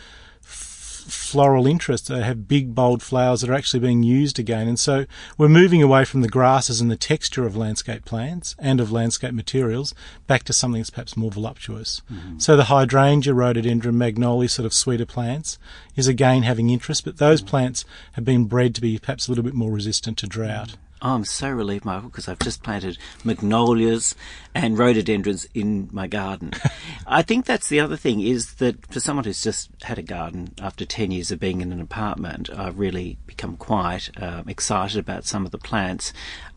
floral 1.09 1.67
interest. 1.67 2.09
They 2.09 2.23
have 2.23 2.49
big, 2.49 2.75
bold 2.75 3.03
flowers 3.03 3.41
that 3.41 3.51
are 3.51 3.55
actually 3.55 3.81
being 3.81 4.03
used 4.03 4.39
again. 4.39 4.69
And 4.69 4.79
so 4.79 5.07
we're 5.37 5.49
moving 5.49 5.83
away 5.83 6.05
from 6.05 6.21
the 6.21 6.29
grasses 6.29 6.81
and 6.81 6.91
the 6.91 6.97
texture 6.97 7.47
of 7.47 7.57
landscape 7.57 8.05
plants 8.05 8.55
and 8.59 8.81
of 8.81 8.93
landscape 8.93 9.33
materials 9.33 9.95
back 10.27 10.45
to 10.45 10.53
something 10.53 10.81
that's 10.81 10.91
perhaps 10.91 11.17
more 11.17 11.31
voluptuous. 11.31 12.03
Mm-hmm. 12.13 12.39
So 12.39 12.57
the 12.57 12.65
hydrangea, 12.65 13.35
rhododendron, 13.35 13.99
magnolia, 13.99 14.49
sort 14.49 14.67
of 14.67 14.73
sweeter 14.73 15.07
plants 15.07 15.59
is 15.97 16.07
again 16.07 16.43
having 16.43 16.71
interest, 16.71 17.05
but 17.05 17.19
those 17.19 17.41
mm-hmm. 17.41 17.51
plants 17.51 17.85
have 18.13 18.25
been 18.25 18.45
bred 18.45 18.75
to 18.77 18.81
be 18.81 18.99
perhaps 18.99 19.27
a 19.27 19.31
little 19.31 19.45
bit 19.45 19.55
more 19.55 19.73
resistant 19.73 20.19
to 20.19 20.27
drought. 20.27 20.69
Mm-hmm. 20.69 20.88
Oh, 21.01 21.15
I'm 21.15 21.25
so 21.25 21.49
relieved, 21.49 21.85
Michael, 21.85 22.09
because 22.09 22.27
I've 22.27 22.41
just 22.41 22.65
planted 22.65 22.99
magnolias 23.23 24.17
and 24.53 24.77
rhododendrons 24.77 25.47
in 25.55 25.89
my 25.93 26.09
garden. 26.09 26.53
I 27.07 27.23
think 27.23 27.45
that's 27.45 27.69
the 27.69 27.79
other 27.79 27.97
thing 27.97 28.21
is 28.21 28.55
that 28.55 28.85
for 28.93 28.99
someone 28.99 29.25
who's 29.25 29.43
just 29.43 29.71
had 29.83 29.99
a 29.99 30.03
garden 30.03 30.55
after 30.61 30.85
10 30.85 31.13
years 31.13 31.31
of 31.31 31.39
being 31.39 31.61
in 31.61 31.71
an 31.71 31.81
apartment, 31.81 32.51
I've 32.51 32.81
really 32.81 33.17
become 33.27 33.57
quite 33.57 34.11
um, 34.21 34.49
excited 34.49 34.99
about 34.99 35.25
some 35.25 35.47
of 35.47 35.53
the 35.53 35.59
plants 35.59 36.13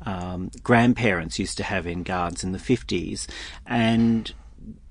um, 0.05 0.49
grandparents 0.63 1.37
used 1.37 1.57
to 1.57 1.63
have 1.63 1.85
in 1.85 2.01
gardens 2.01 2.43
in 2.43 2.51
the 2.51 2.57
50s. 2.57 3.27
And 3.67 4.33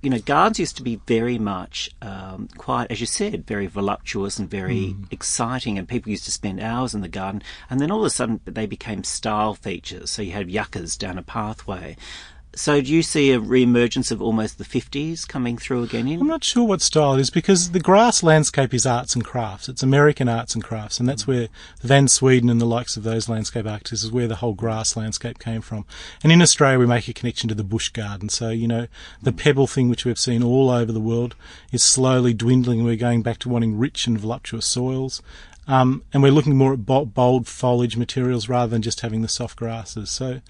you 0.03 0.09
know, 0.09 0.19
gardens 0.19 0.59
used 0.59 0.77
to 0.79 0.83
be 0.83 1.01
very 1.07 1.39
much 1.39 1.91
um, 2.01 2.49
quite, 2.57 2.91
as 2.91 3.01
you 3.01 3.07
said, 3.07 3.47
very 3.47 3.67
voluptuous 3.67 4.39
and 4.39 4.49
very 4.49 4.95
mm. 4.95 5.13
exciting, 5.13 5.79
and 5.79 5.87
people 5.87 6.11
used 6.11 6.25
to 6.25 6.33
spend 6.33 6.61
hours 6.61 6.95
in 6.95 7.03
the 7.03 7.09
garden. 7.09 7.43
And 7.69 7.81
then 7.81 7.91
all 7.91 8.01
of 8.01 8.07
a 8.07 8.11
sudden, 8.11 8.41
they 8.47 8.67
became 8.67 9.05
style 9.05 9.55
features. 9.55 10.11
So 10.11 10.23
you 10.23 10.33
had 10.33 10.51
yuccas 10.51 10.97
down 10.97 11.19
a 11.19 11.23
pathway. 11.23 11.97
So 12.55 12.81
do 12.81 12.93
you 12.93 13.03
see 13.03 13.31
a 13.31 13.39
re-emergence 13.39 14.11
of 14.11 14.21
almost 14.21 14.59
the 14.59 14.65
50s 14.65 15.27
coming 15.27 15.57
through 15.57 15.85
again? 15.85 16.09
In? 16.09 16.21
I'm 16.21 16.27
not 16.27 16.43
sure 16.43 16.65
what 16.65 16.83
style 16.83 17.15
it 17.15 17.21
is 17.21 17.31
because 17.31 17.71
the 17.71 17.79
grass 17.79 18.25
landscape 18.25 18.75
is 18.75 18.85
arts 18.85 19.15
and 19.15 19.25
crafts. 19.25 19.69
It's 19.69 19.85
American 19.85 20.29
arts 20.29 20.55
and 20.55 20.65
crafts, 20.65 20.99
and 20.99 21.09
that's 21.09 21.29
where 21.29 21.49
Van 21.81 22.09
Sweden 22.09 22.51
and 22.51 22.61
the 22.61 22.67
likes 22.67 22.97
of 22.97 23.05
those 23.05 23.29
landscape 23.29 23.67
architects 23.67 24.03
is 24.03 24.11
where 24.11 24.27
the 24.27 24.37
whole 24.37 24.55
grass 24.55 24.97
landscape 24.97 25.39
came 25.39 25.61
from. 25.61 25.87
And 26.25 26.33
in 26.33 26.43
Australia, 26.43 26.81
we 26.81 26.87
make 26.87 27.07
a 27.07 27.13
connection 27.13 27.49
to 27.51 27.55
the 27.55 27.63
bush 27.63 27.89
garden. 27.91 28.29
So 28.29 28.51
you 28.51 28.67
know, 28.67 28.89
the 29.23 29.33
pebble 29.33 29.69
thing, 29.69 29.89
which 29.89 30.05
we've 30.05 30.19
seen 30.19 30.43
all 30.43 30.71
over 30.71 30.91
the 30.91 31.01
world, 31.01 31.37
is 31.71 31.85
slowly 31.85 32.35
dwindling, 32.35 32.83
we're 32.83 32.97
going 32.97 33.23
back 33.23 33.39
to 33.39 33.49
wanting 33.49 33.79
rich 33.79 34.09
and 34.09 34.19
voluptuous 34.19 34.67
soils. 34.67 35.23
Um, 35.69 36.03
and 36.13 36.21
we're 36.21 36.33
looking 36.33 36.57
more 36.57 36.73
at 36.73 36.85
bold 36.85 37.47
foliage 37.47 37.97
materials 37.97 38.49
rather 38.49 38.71
than 38.71 38.83
just 38.83 39.03
having 39.03 39.23
the 39.23 39.29
soft 39.29 39.57
grasses. 39.57 40.11
So, 40.11 40.41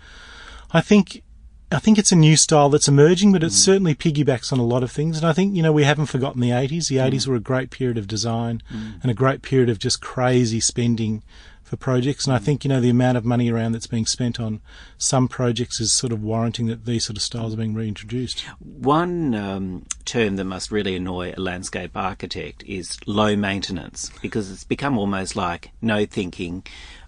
I 0.72 0.80
think 0.80 1.22
I 1.72 1.78
think 1.78 1.98
it's 1.98 2.10
a 2.10 2.16
new 2.16 2.36
style 2.36 2.68
that's 2.68 2.88
emerging, 2.88 3.32
but 3.32 3.44
it 3.44 3.48
mm. 3.48 3.52
certainly 3.52 3.94
piggybacks 3.94 4.52
on 4.52 4.58
a 4.58 4.64
lot 4.64 4.82
of 4.82 4.90
things. 4.90 5.16
And 5.16 5.26
I 5.26 5.32
think, 5.32 5.54
you 5.54 5.62
know, 5.62 5.72
we 5.72 5.84
haven't 5.84 6.06
forgotten 6.06 6.40
the 6.40 6.50
80s. 6.50 6.88
The 6.88 6.96
mm. 6.96 7.10
80s 7.10 7.26
were 7.28 7.36
a 7.36 7.40
great 7.40 7.70
period 7.70 7.96
of 7.96 8.08
design 8.08 8.62
mm. 8.72 9.00
and 9.02 9.10
a 9.10 9.14
great 9.14 9.42
period 9.42 9.70
of 9.70 9.78
just 9.78 10.00
crazy 10.00 10.58
spending 10.58 11.22
for 11.62 11.76
projects. 11.76 12.26
And 12.26 12.34
I 12.34 12.40
mm. 12.40 12.42
think, 12.42 12.64
you 12.64 12.68
know, 12.68 12.80
the 12.80 12.90
amount 12.90 13.18
of 13.18 13.24
money 13.24 13.52
around 13.52 13.72
that's 13.72 13.86
being 13.86 14.04
spent 14.04 14.40
on 14.40 14.60
some 14.98 15.28
projects 15.28 15.80
is 15.80 15.92
sort 15.92 16.12
of 16.12 16.20
warranting 16.20 16.66
that 16.66 16.86
these 16.86 17.04
sort 17.04 17.16
of 17.16 17.22
styles 17.22 17.54
are 17.54 17.58
being 17.58 17.74
reintroduced. 17.74 18.40
One 18.58 19.36
um, 19.36 19.86
term 20.04 20.36
that 20.36 20.44
must 20.44 20.72
really 20.72 20.96
annoy 20.96 21.34
a 21.36 21.40
landscape 21.40 21.96
architect 21.96 22.64
is 22.66 22.98
low 23.06 23.36
maintenance 23.36 24.10
because 24.20 24.50
it's 24.50 24.64
become 24.64 24.98
almost 24.98 25.36
like 25.36 25.70
no 25.80 26.04
thinking, 26.04 26.64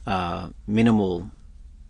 uh, 0.06 0.50
minimal 0.68 1.32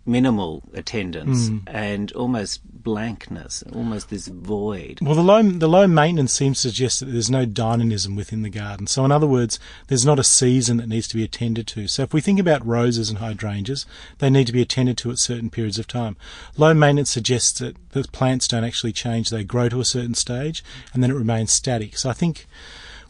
minimal 0.05 0.63
attendance 0.73 1.47
Hmm. 1.47 1.57
and 1.67 2.11
almost 2.11 2.59
blankness, 2.83 3.63
almost 3.71 4.09
this 4.09 4.27
void. 4.27 4.99
Well, 5.01 5.15
the 5.15 5.23
low 5.23 5.41
the 5.41 5.69
low 5.69 5.87
maintenance 5.87 6.33
seems 6.33 6.61
to 6.61 6.69
suggest 6.69 6.99
that 6.99 7.05
there's 7.05 7.29
no 7.29 7.45
dynamism 7.45 8.15
within 8.15 8.41
the 8.41 8.49
garden. 8.49 8.87
So, 8.87 9.05
in 9.05 9.11
other 9.11 9.27
words, 9.27 9.59
there's 9.87 10.05
not 10.05 10.19
a 10.19 10.23
season 10.23 10.77
that 10.77 10.89
needs 10.89 11.07
to 11.07 11.15
be 11.15 11.23
attended 11.23 11.67
to. 11.67 11.87
So, 11.87 12.03
if 12.03 12.13
we 12.13 12.19
think 12.19 12.39
about 12.39 12.65
roses 12.67 13.09
and 13.09 13.19
hydrangeas, 13.19 13.85
they 14.19 14.29
need 14.29 14.47
to 14.47 14.53
be 14.53 14.61
attended 14.61 14.97
to 14.97 15.11
at 15.11 15.19
certain 15.19 15.49
periods 15.49 15.79
of 15.79 15.87
time. 15.87 16.17
Low 16.57 16.73
maintenance 16.73 17.09
suggests 17.11 17.57
that 17.59 17.77
the 17.91 18.03
plants 18.03 18.47
don't 18.49 18.65
actually 18.65 18.93
change; 18.93 19.29
they 19.29 19.45
grow 19.45 19.69
to 19.69 19.79
a 19.79 19.85
certain 19.85 20.15
stage, 20.15 20.63
and 20.93 21.01
then 21.01 21.11
it 21.11 21.15
remains 21.15 21.53
static. 21.53 21.97
So, 21.97 22.09
I 22.09 22.13
think. 22.13 22.45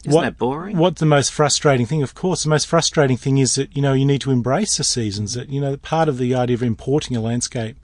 Isn't 0.06 0.20
that 0.20 0.38
boring? 0.38 0.76
What 0.76 0.96
the 0.96 1.06
most 1.06 1.32
frustrating 1.32 1.86
thing, 1.86 2.02
of 2.02 2.14
course, 2.14 2.42
the 2.42 2.50
most 2.50 2.66
frustrating 2.66 3.16
thing 3.16 3.38
is 3.38 3.54
that 3.54 3.74
you 3.76 3.82
know 3.82 3.92
you 3.92 4.04
need 4.04 4.20
to 4.22 4.30
embrace 4.30 4.76
the 4.76 4.84
seasons. 4.84 5.34
That 5.34 5.48
you 5.48 5.60
know 5.60 5.76
part 5.76 6.08
of 6.08 6.18
the 6.18 6.34
idea 6.34 6.54
of 6.54 6.62
importing 6.62 7.16
a 7.16 7.20
landscape 7.20 7.76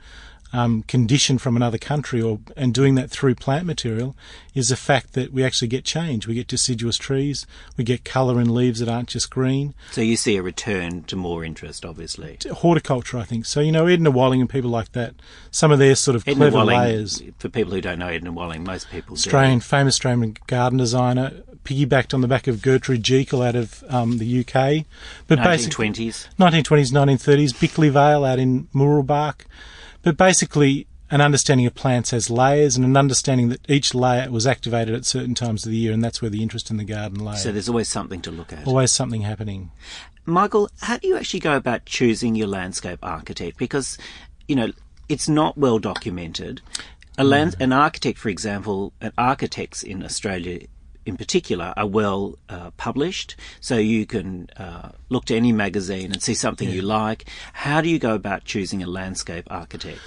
um, 0.52 0.82
condition 0.82 1.38
from 1.38 1.56
another 1.56 1.78
country, 1.78 2.20
or 2.20 2.40
and 2.56 2.74
doing 2.74 2.94
that 2.96 3.10
through 3.10 3.36
plant 3.36 3.66
material, 3.66 4.16
is 4.54 4.68
the 4.68 4.76
fact 4.76 5.12
that 5.12 5.32
we 5.32 5.44
actually 5.44 5.68
get 5.68 5.84
change. 5.84 6.26
We 6.26 6.34
get 6.34 6.48
deciduous 6.48 6.96
trees, 6.96 7.46
we 7.76 7.84
get 7.84 8.04
colour 8.04 8.40
in 8.40 8.52
leaves 8.52 8.80
that 8.80 8.88
aren't 8.88 9.08
just 9.08 9.30
green. 9.30 9.74
So 9.92 10.00
you 10.00 10.16
see 10.16 10.36
a 10.36 10.42
return 10.42 11.04
to 11.04 11.16
more 11.16 11.44
interest, 11.44 11.84
obviously. 11.84 12.38
Horticulture, 12.50 13.18
I 13.18 13.24
think. 13.24 13.46
So 13.46 13.60
you 13.60 13.70
know 13.70 13.86
Edna 13.86 14.10
Walling 14.10 14.40
and 14.40 14.50
people 14.50 14.70
like 14.70 14.92
that. 14.92 15.14
Some 15.50 15.70
of 15.70 15.78
their 15.78 15.94
sort 15.94 16.16
of 16.16 16.26
Edna 16.26 16.50
clever 16.50 16.56
Walling, 16.56 16.78
layers. 16.78 17.22
for 17.38 17.48
people 17.48 17.72
who 17.72 17.80
don't 17.80 17.98
know 17.98 18.08
Edna 18.08 18.32
Walling, 18.32 18.64
most 18.64 18.90
people 18.90 19.14
do. 19.14 19.20
Australian, 19.20 19.60
famous 19.60 19.94
Australian 19.94 20.36
garden 20.46 20.78
designer, 20.78 21.42
piggybacked 21.64 22.14
on 22.14 22.20
the 22.20 22.28
back 22.28 22.46
of 22.46 22.62
Gertrude 22.62 23.02
Jekyll 23.02 23.42
out 23.42 23.56
of 23.56 23.84
um, 23.88 24.18
the 24.18 24.40
UK. 24.40 24.86
But 25.26 25.42
basically, 25.42 25.88
1920s. 25.90 26.28
1920s, 26.38 26.92
1930s, 26.92 27.54
Bickleigh 27.54 27.90
Vale 27.90 28.24
out 28.24 28.38
in 28.38 28.66
Mooroolbark. 28.74 29.42
But 30.02 30.16
basically, 30.16 30.86
an 31.10 31.20
understanding 31.20 31.66
of 31.66 31.74
plants 31.74 32.12
as 32.12 32.30
layers 32.30 32.76
and 32.76 32.84
an 32.84 32.96
understanding 32.96 33.48
that 33.48 33.68
each 33.68 33.94
layer 33.94 34.30
was 34.30 34.46
activated 34.46 34.94
at 34.94 35.04
certain 35.04 35.34
times 35.34 35.66
of 35.66 35.72
the 35.72 35.76
year, 35.76 35.92
and 35.92 36.02
that's 36.02 36.22
where 36.22 36.30
the 36.30 36.42
interest 36.42 36.70
in 36.70 36.76
the 36.76 36.84
garden 36.84 37.24
lay. 37.24 37.36
So 37.36 37.52
there's 37.52 37.68
always 37.68 37.88
something 37.88 38.20
to 38.22 38.30
look 38.30 38.52
at. 38.52 38.66
Always 38.66 38.92
something 38.92 39.22
happening. 39.22 39.72
Michael, 40.24 40.70
how 40.80 40.98
do 40.98 41.08
you 41.08 41.16
actually 41.16 41.40
go 41.40 41.56
about 41.56 41.84
choosing 41.84 42.36
your 42.36 42.46
landscape 42.46 43.00
architect? 43.02 43.58
Because, 43.58 43.98
you 44.46 44.54
know, 44.54 44.70
it's 45.08 45.28
not 45.28 45.58
well 45.58 45.78
documented. 45.78 46.60
A 47.18 47.24
land, 47.24 47.56
an 47.60 47.72
architect, 47.72 48.18
for 48.18 48.28
example, 48.28 48.92
architects 49.18 49.82
in 49.82 50.02
Australia 50.02 50.60
in 51.10 51.16
particular 51.18 51.74
are 51.76 51.86
well 51.86 52.38
uh, 52.48 52.70
published, 52.78 53.36
so 53.60 53.76
you 53.76 54.06
can 54.06 54.48
uh, 54.56 54.90
look 55.10 55.26
to 55.26 55.36
any 55.36 55.52
magazine 55.52 56.12
and 56.12 56.22
see 56.22 56.34
something 56.34 56.70
you 56.70 56.80
like. 56.82 57.26
How 57.52 57.80
do 57.82 57.88
you 57.90 57.98
go 57.98 58.14
about 58.14 58.44
choosing 58.44 58.82
a 58.82 58.86
landscape 58.86 59.46
architect? 59.50 60.00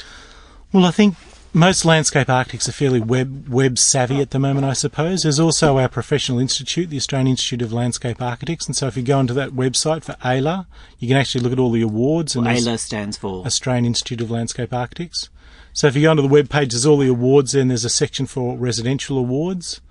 Well, 0.72 0.86
I 0.86 0.92
think 0.92 1.16
most 1.54 1.86
landscape 1.86 2.30
architects 2.30 2.68
are 2.68 2.72
fairly 2.72 3.00
web 3.00 3.48
web 3.48 3.78
savvy 3.78 4.22
at 4.22 4.32
the 4.32 4.40
moment, 4.40 4.66
I 4.66 4.74
suppose. 4.74 5.22
There's 5.22 5.40
also 5.40 5.78
our 5.78 5.90
professional 5.90 6.40
institute, 6.40 6.90
the 6.90 6.98
Australian 6.98 7.28
Institute 7.28 7.62
of 7.62 7.72
Landscape 7.72 8.22
Architects, 8.22 8.66
and 8.66 8.76
so 8.76 8.88
if 8.88 8.98
you 8.98 9.04
go 9.04 9.20
onto 9.20 9.36
that 9.36 9.52
website 9.52 10.04
for 10.04 10.16
AILA, 10.24 10.66
you 10.98 11.08
can 11.08 11.18
actually 11.18 11.44
look 11.44 11.54
at 11.54 11.60
all 11.60 11.72
the 11.72 11.84
awards. 11.84 12.36
And 12.36 12.48
there's- 12.48 12.66
AILA 12.66 12.80
stands 12.80 13.18
for 13.18 13.46
Australian 13.46 13.86
Institute 13.86 14.22
of 14.22 14.32
Landscape 14.32 14.74
Architects. 14.74 15.30
So 15.74 15.88
if 15.88 15.96
you 15.96 16.04
go 16.04 16.12
onto 16.12 16.22
the 16.24 16.28
web 16.28 16.50
page, 16.50 16.72
there's 16.72 16.86
all 16.86 16.98
the 16.98 17.08
awards 17.08 17.52
there, 17.52 17.62
and 17.62 17.70
there's 17.70 17.86
a 17.86 17.90
section 17.90 18.26
for 18.26 18.58
residential 18.58 19.18
awards 19.18 19.82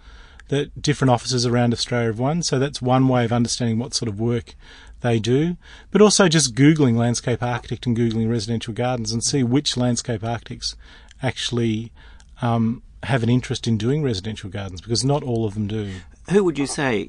that 0.52 0.82
different 0.82 1.10
offices 1.10 1.46
around 1.46 1.72
Australia 1.72 2.08
have 2.08 2.18
won. 2.18 2.42
So 2.42 2.58
that's 2.58 2.82
one 2.82 3.08
way 3.08 3.24
of 3.24 3.32
understanding 3.32 3.78
what 3.78 3.94
sort 3.94 4.10
of 4.10 4.20
work 4.20 4.54
they 5.00 5.18
do. 5.18 5.56
But 5.90 6.02
also 6.02 6.28
just 6.28 6.54
Googling 6.54 6.94
landscape 6.94 7.42
architect 7.42 7.86
and 7.86 7.96
Googling 7.96 8.28
residential 8.28 8.74
gardens 8.74 9.12
and 9.12 9.24
see 9.24 9.42
which 9.42 9.78
landscape 9.78 10.22
architects 10.22 10.76
actually 11.22 11.90
um, 12.42 12.82
have 13.04 13.22
an 13.22 13.30
interest 13.30 13.66
in 13.66 13.78
doing 13.78 14.02
residential 14.02 14.50
gardens 14.50 14.82
because 14.82 15.02
not 15.02 15.22
all 15.22 15.46
of 15.46 15.54
them 15.54 15.68
do. 15.68 15.90
who 16.28 16.44
would 16.44 16.58
you 16.58 16.66
say, 16.66 17.08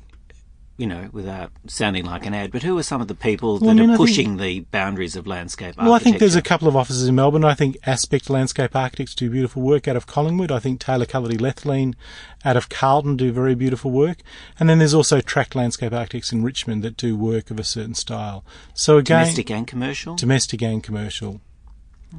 you 0.76 0.88
know, 0.88 1.08
without 1.12 1.52
sounding 1.68 2.04
like 2.04 2.26
an 2.26 2.34
ad, 2.34 2.52
but 2.52 2.64
who 2.64 2.76
are 2.80 2.84
some 2.84 3.00
of 3.00 3.08
the 3.08 3.14
people 3.14 3.60
that 3.60 3.66
Well, 3.66 3.72
I 3.72 3.74
mean, 3.76 3.90
are 3.92 3.94
I 3.94 3.98
think- 3.98 4.10
pushing 4.10 4.38
the 4.38 4.62
boundaries 4.62 5.16
of 5.16 5.28
landscape 5.28 5.68
architecture? 5.68 5.86
Well, 5.86 5.94
I 5.94 6.00
think 6.00 6.18
there's 6.18 6.36
a 6.36 6.42
couple 6.42 6.68
of 6.68 6.76
offices 6.76 7.08
in 7.08 7.14
Melbourne. 7.14 7.46
I 7.46 7.54
think 7.54 7.78
Aspect 7.86 8.28
Landscape 8.28 8.76
Architects 8.76 9.14
do 9.14 9.30
beautiful 9.30 9.62
work 9.62 9.88
out 9.88 9.96
of 9.96 10.08
Collingwood. 10.08 10.52
I 10.52 10.58
think 10.58 10.80
Taylor 10.80 11.06
Cullity 11.06 11.38
Lethlean 11.38 11.96
out 12.44 12.58
of 12.58 12.70
Carlton 12.70 13.18
do 13.18 13.32
very 13.32 13.54
beautiful 13.54 13.92
work. 13.92 14.22
And 14.60 14.68
then 14.68 14.80
there's 14.80 14.96
also 14.96 15.22
Tract 15.22 15.54
Landscape 15.56 15.94
Architects 15.94 16.32
in 16.32 16.44
Richmond 16.44 16.84
that 16.84 16.98
do 16.98 17.16
work 17.16 17.52
of 17.52 17.60
a 17.60 17.64
certain 17.64 17.94
style. 17.94 18.44
So 18.74 18.98
again, 18.98 19.20
domestic 19.26 19.52
and 19.52 19.68
commercial. 19.68 20.16
domestic 20.16 20.64
and 20.64 20.84
commercial. 20.84 21.40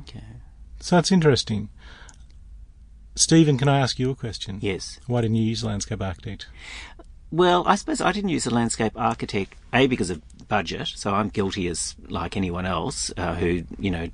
okay. 0.03 0.23
So 0.79 0.95
that's 0.97 1.11
interesting. 1.11 1.71
Stephen, 3.17 3.59
can 3.59 3.69
I 3.69 3.79
ask 3.79 3.99
you 3.99 4.11
a 4.11 4.15
question? 4.15 4.59
Yes. 4.61 4.99
Why 5.07 5.21
didn't 5.23 5.37
you 5.37 5.45
use 5.45 5.63
Landscape 5.65 6.03
Architect? 6.03 6.47
Well, 7.35 7.65
I 7.67 7.75
suppose 7.75 8.01
I 8.01 8.13
didn't 8.13 8.31
use 8.31 8.47
a 8.47 8.55
landscape 8.55 8.93
architect 8.95 9.57
a 9.73 9.89
because 9.89 10.09
of 10.09 10.23
budget, 10.47 10.87
so 10.95 11.13
I'm 11.13 11.31
guilty 11.31 11.67
as 11.67 11.97
like 12.09 12.37
anyone 12.37 12.65
else 12.65 13.11
uh, 13.17 13.35
who 13.35 13.65
you 13.77 13.91
know 13.91 14.09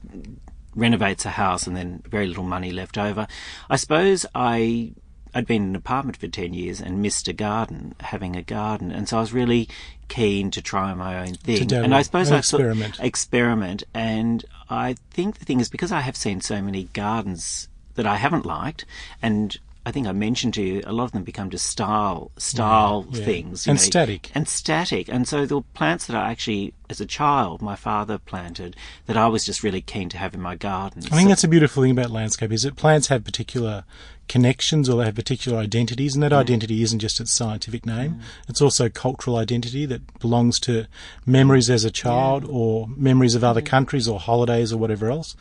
renovates 0.75 1.27
a 1.27 1.31
house 1.31 1.67
and 1.67 1.77
then 1.77 2.03
very 2.09 2.27
little 2.27 2.45
money 2.45 2.73
left 2.73 2.97
over. 2.97 3.27
I 3.69 3.77
suppose 3.77 4.25
I 4.35 4.93
I'd 5.35 5.47
been 5.47 5.65
in 5.65 5.69
an 5.71 5.77
apartment 5.77 6.17
for 6.17 6.29
ten 6.29 6.55
years 6.55 6.81
and 6.81 7.03
missed 7.03 7.29
a 7.29 7.35
garden, 7.35 7.95
having 8.01 8.37
a 8.37 8.43
garden, 8.43 8.91
and 8.91 9.07
so 9.07 9.19
I 9.19 9.21
was 9.21 9.35
really 9.35 9.69
keen 10.09 10.51
to 10.53 10.63
try 10.63 10.95
my 10.95 11.19
own 11.21 11.35
thing. 11.35 11.71
and 11.75 11.95
I 11.95 12.01
suppose 12.01 12.29
I 12.29 12.41
thought- 12.41 12.61
experiment. 12.61 12.99
experiment, 13.01 13.83
and 13.93 14.47
I 14.71 14.95
think 15.11 15.39
the 15.41 15.45
thing 15.45 15.61
is 15.61 15.69
because 15.69 15.93
I 15.93 16.01
have 16.01 16.17
seen 16.17 16.41
so 16.41 16.63
many 16.63 16.85
gardens 16.95 17.69
that 17.97 18.07
I 18.07 18.17
haven't 18.17 18.47
liked, 18.47 18.87
and 19.21 19.59
I 19.87 19.93
think 19.93 20.07
I 20.07 20.13
mentioned 20.13 20.55
to 20.55 20.63
you 20.63 20.83
a 20.87 20.93
lot 20.93 21.05
of 21.05 21.13
them 21.13 21.23
become 21.23 21.49
just 21.49 21.67
style 21.67 22.31
style 22.37 23.07
yeah. 23.11 23.25
things 23.25 23.67
you 23.67 23.71
And 23.71 23.79
know, 23.79 23.83
static. 23.85 24.31
and 24.35 24.47
static. 24.47 25.09
And 25.09 25.27
so 25.27 25.47
the 25.47 25.63
plants 25.75 26.07
that 26.07 26.17
I 26.17 26.31
actually, 26.31 26.75
as 26.91 27.01
a 27.01 27.07
child, 27.07 27.63
my 27.63 27.77
father 27.77 28.19
planted 28.19 28.77
that 29.07 29.17
I 29.17 29.27
was 29.29 29.45
just 29.45 29.63
really 29.63 29.81
keen 29.81 30.09
to 30.11 30.19
have 30.19 30.35
in 30.35 30.41
my 30.41 30.55
garden. 30.55 31.03
I 31.11 31.17
think 31.17 31.29
that's 31.29 31.45
a 31.45 31.49
beautiful 31.49 31.83
thing 31.83 31.93
about 31.93 32.11
landscape 32.11 32.53
is 32.53 32.63
that 32.65 32.77
plants 32.77 33.09
have 33.09 33.25
particular 33.25 33.85
connections 34.31 34.89
or 34.89 34.97
they 34.97 35.07
have 35.07 35.17
particular 35.17 35.59
identities, 35.59 36.15
and 36.15 36.23
that 36.23 36.31
mm. 36.31 36.37
identity 36.37 36.85
isn't 36.85 37.01
just 37.01 37.19
its 37.19 37.33
scientific 37.33 37.85
name; 37.85 38.21
it's 38.49 38.63
also 38.63 38.89
cultural 38.89 39.37
identity 39.37 39.87
that 39.87 40.21
belongs 40.21 40.61
to 40.61 40.87
memories 41.27 41.69
as 41.69 41.85
a 41.85 41.91
child 41.91 42.45
or 42.49 42.87
memories 42.97 43.35
of 43.35 43.43
other 43.43 43.61
mm. 43.61 43.67
countries 43.67 44.07
or 44.07 44.21
holidays 44.21 44.73
or 44.73 44.77
whatever 44.77 45.11
else. 45.11 45.35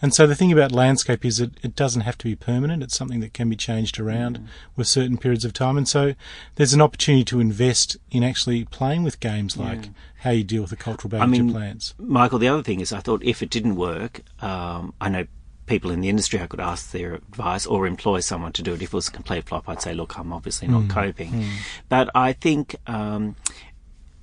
And 0.00 0.14
so 0.14 0.28
the 0.28 0.36
thing 0.36 0.52
about 0.52 0.70
landscape 0.70 1.24
is 1.24 1.38
that 1.38 1.52
it 1.64 1.74
doesn't 1.74 2.02
have 2.02 2.16
to 2.18 2.24
be 2.24 2.36
permanent; 2.36 2.84
it's 2.84 2.96
something 2.96 3.18
that 3.18 3.34
can 3.34 3.50
be 3.50 3.56
changed 3.56 3.98
around 3.98 4.38
mm. 4.38 4.46
with 4.76 4.86
certain 4.86 5.18
periods 5.18 5.44
of 5.44 5.52
time. 5.52 5.76
And 5.76 5.88
so 5.88 6.14
there's 6.54 6.72
an 6.72 6.80
opportunity 6.80 7.24
to 7.24 7.40
invest 7.40 7.96
in 8.12 8.22
actually 8.22 8.64
playing 8.66 9.02
with 9.02 9.18
games 9.18 9.56
like 9.56 9.88
how 10.20 10.30
you 10.30 10.44
deal 10.44 10.62
with 10.62 10.70
the 10.70 10.76
cultural 10.76 11.10
baggage 11.10 11.30
mean, 11.30 11.48
of 11.48 11.54
plants. 11.54 11.94
Michael, 11.98 12.38
the 12.38 12.48
other 12.48 12.62
thing 12.62 12.78
is, 12.78 12.92
I 12.92 13.00
thought 13.00 13.24
if 13.24 13.42
it 13.42 13.50
didn't 13.50 13.74
work, 13.74 14.20
um, 14.40 14.94
I 15.00 15.08
know 15.08 15.26
people 15.66 15.90
in 15.90 16.00
the 16.00 16.08
industry 16.08 16.40
I 16.40 16.46
could 16.46 16.60
ask 16.60 16.90
their 16.92 17.14
advice 17.14 17.66
or 17.66 17.86
employ 17.86 18.20
someone 18.20 18.52
to 18.52 18.62
do 18.62 18.74
it. 18.74 18.82
If 18.82 18.88
it 18.88 18.92
was 18.92 19.08
a 19.08 19.12
complete 19.12 19.44
flop, 19.48 19.68
I'd 19.68 19.82
say, 19.82 19.94
look, 19.94 20.18
I'm 20.18 20.32
obviously 20.32 20.68
not 20.68 20.88
coping. 20.88 21.44
But 21.88 22.10
I 22.14 22.32
think. 22.32 22.76
Um, 22.86 23.36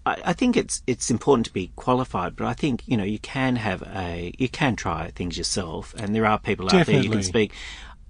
I 0.06 0.18
I 0.26 0.34
think 0.34 0.58
it's 0.58 0.82
it's 0.88 1.10
important 1.12 1.46
to 1.48 1.54
be 1.54 1.72
qualified, 1.76 2.36
but 2.36 2.46
I 2.48 2.54
think 2.54 2.84
you 2.86 2.98
know 2.98 3.04
you 3.04 3.20
can 3.20 3.56
have 3.58 3.82
a 3.84 4.34
you 4.38 4.50
can 4.50 4.76
try 4.76 5.12
things 5.12 5.38
yourself, 5.38 5.94
and 5.98 6.14
there 6.14 6.26
are 6.26 6.40
people 6.40 6.70
out 6.70 6.86
there 6.86 7.00
you 7.00 7.10
can 7.10 7.24
speak. 7.24 7.54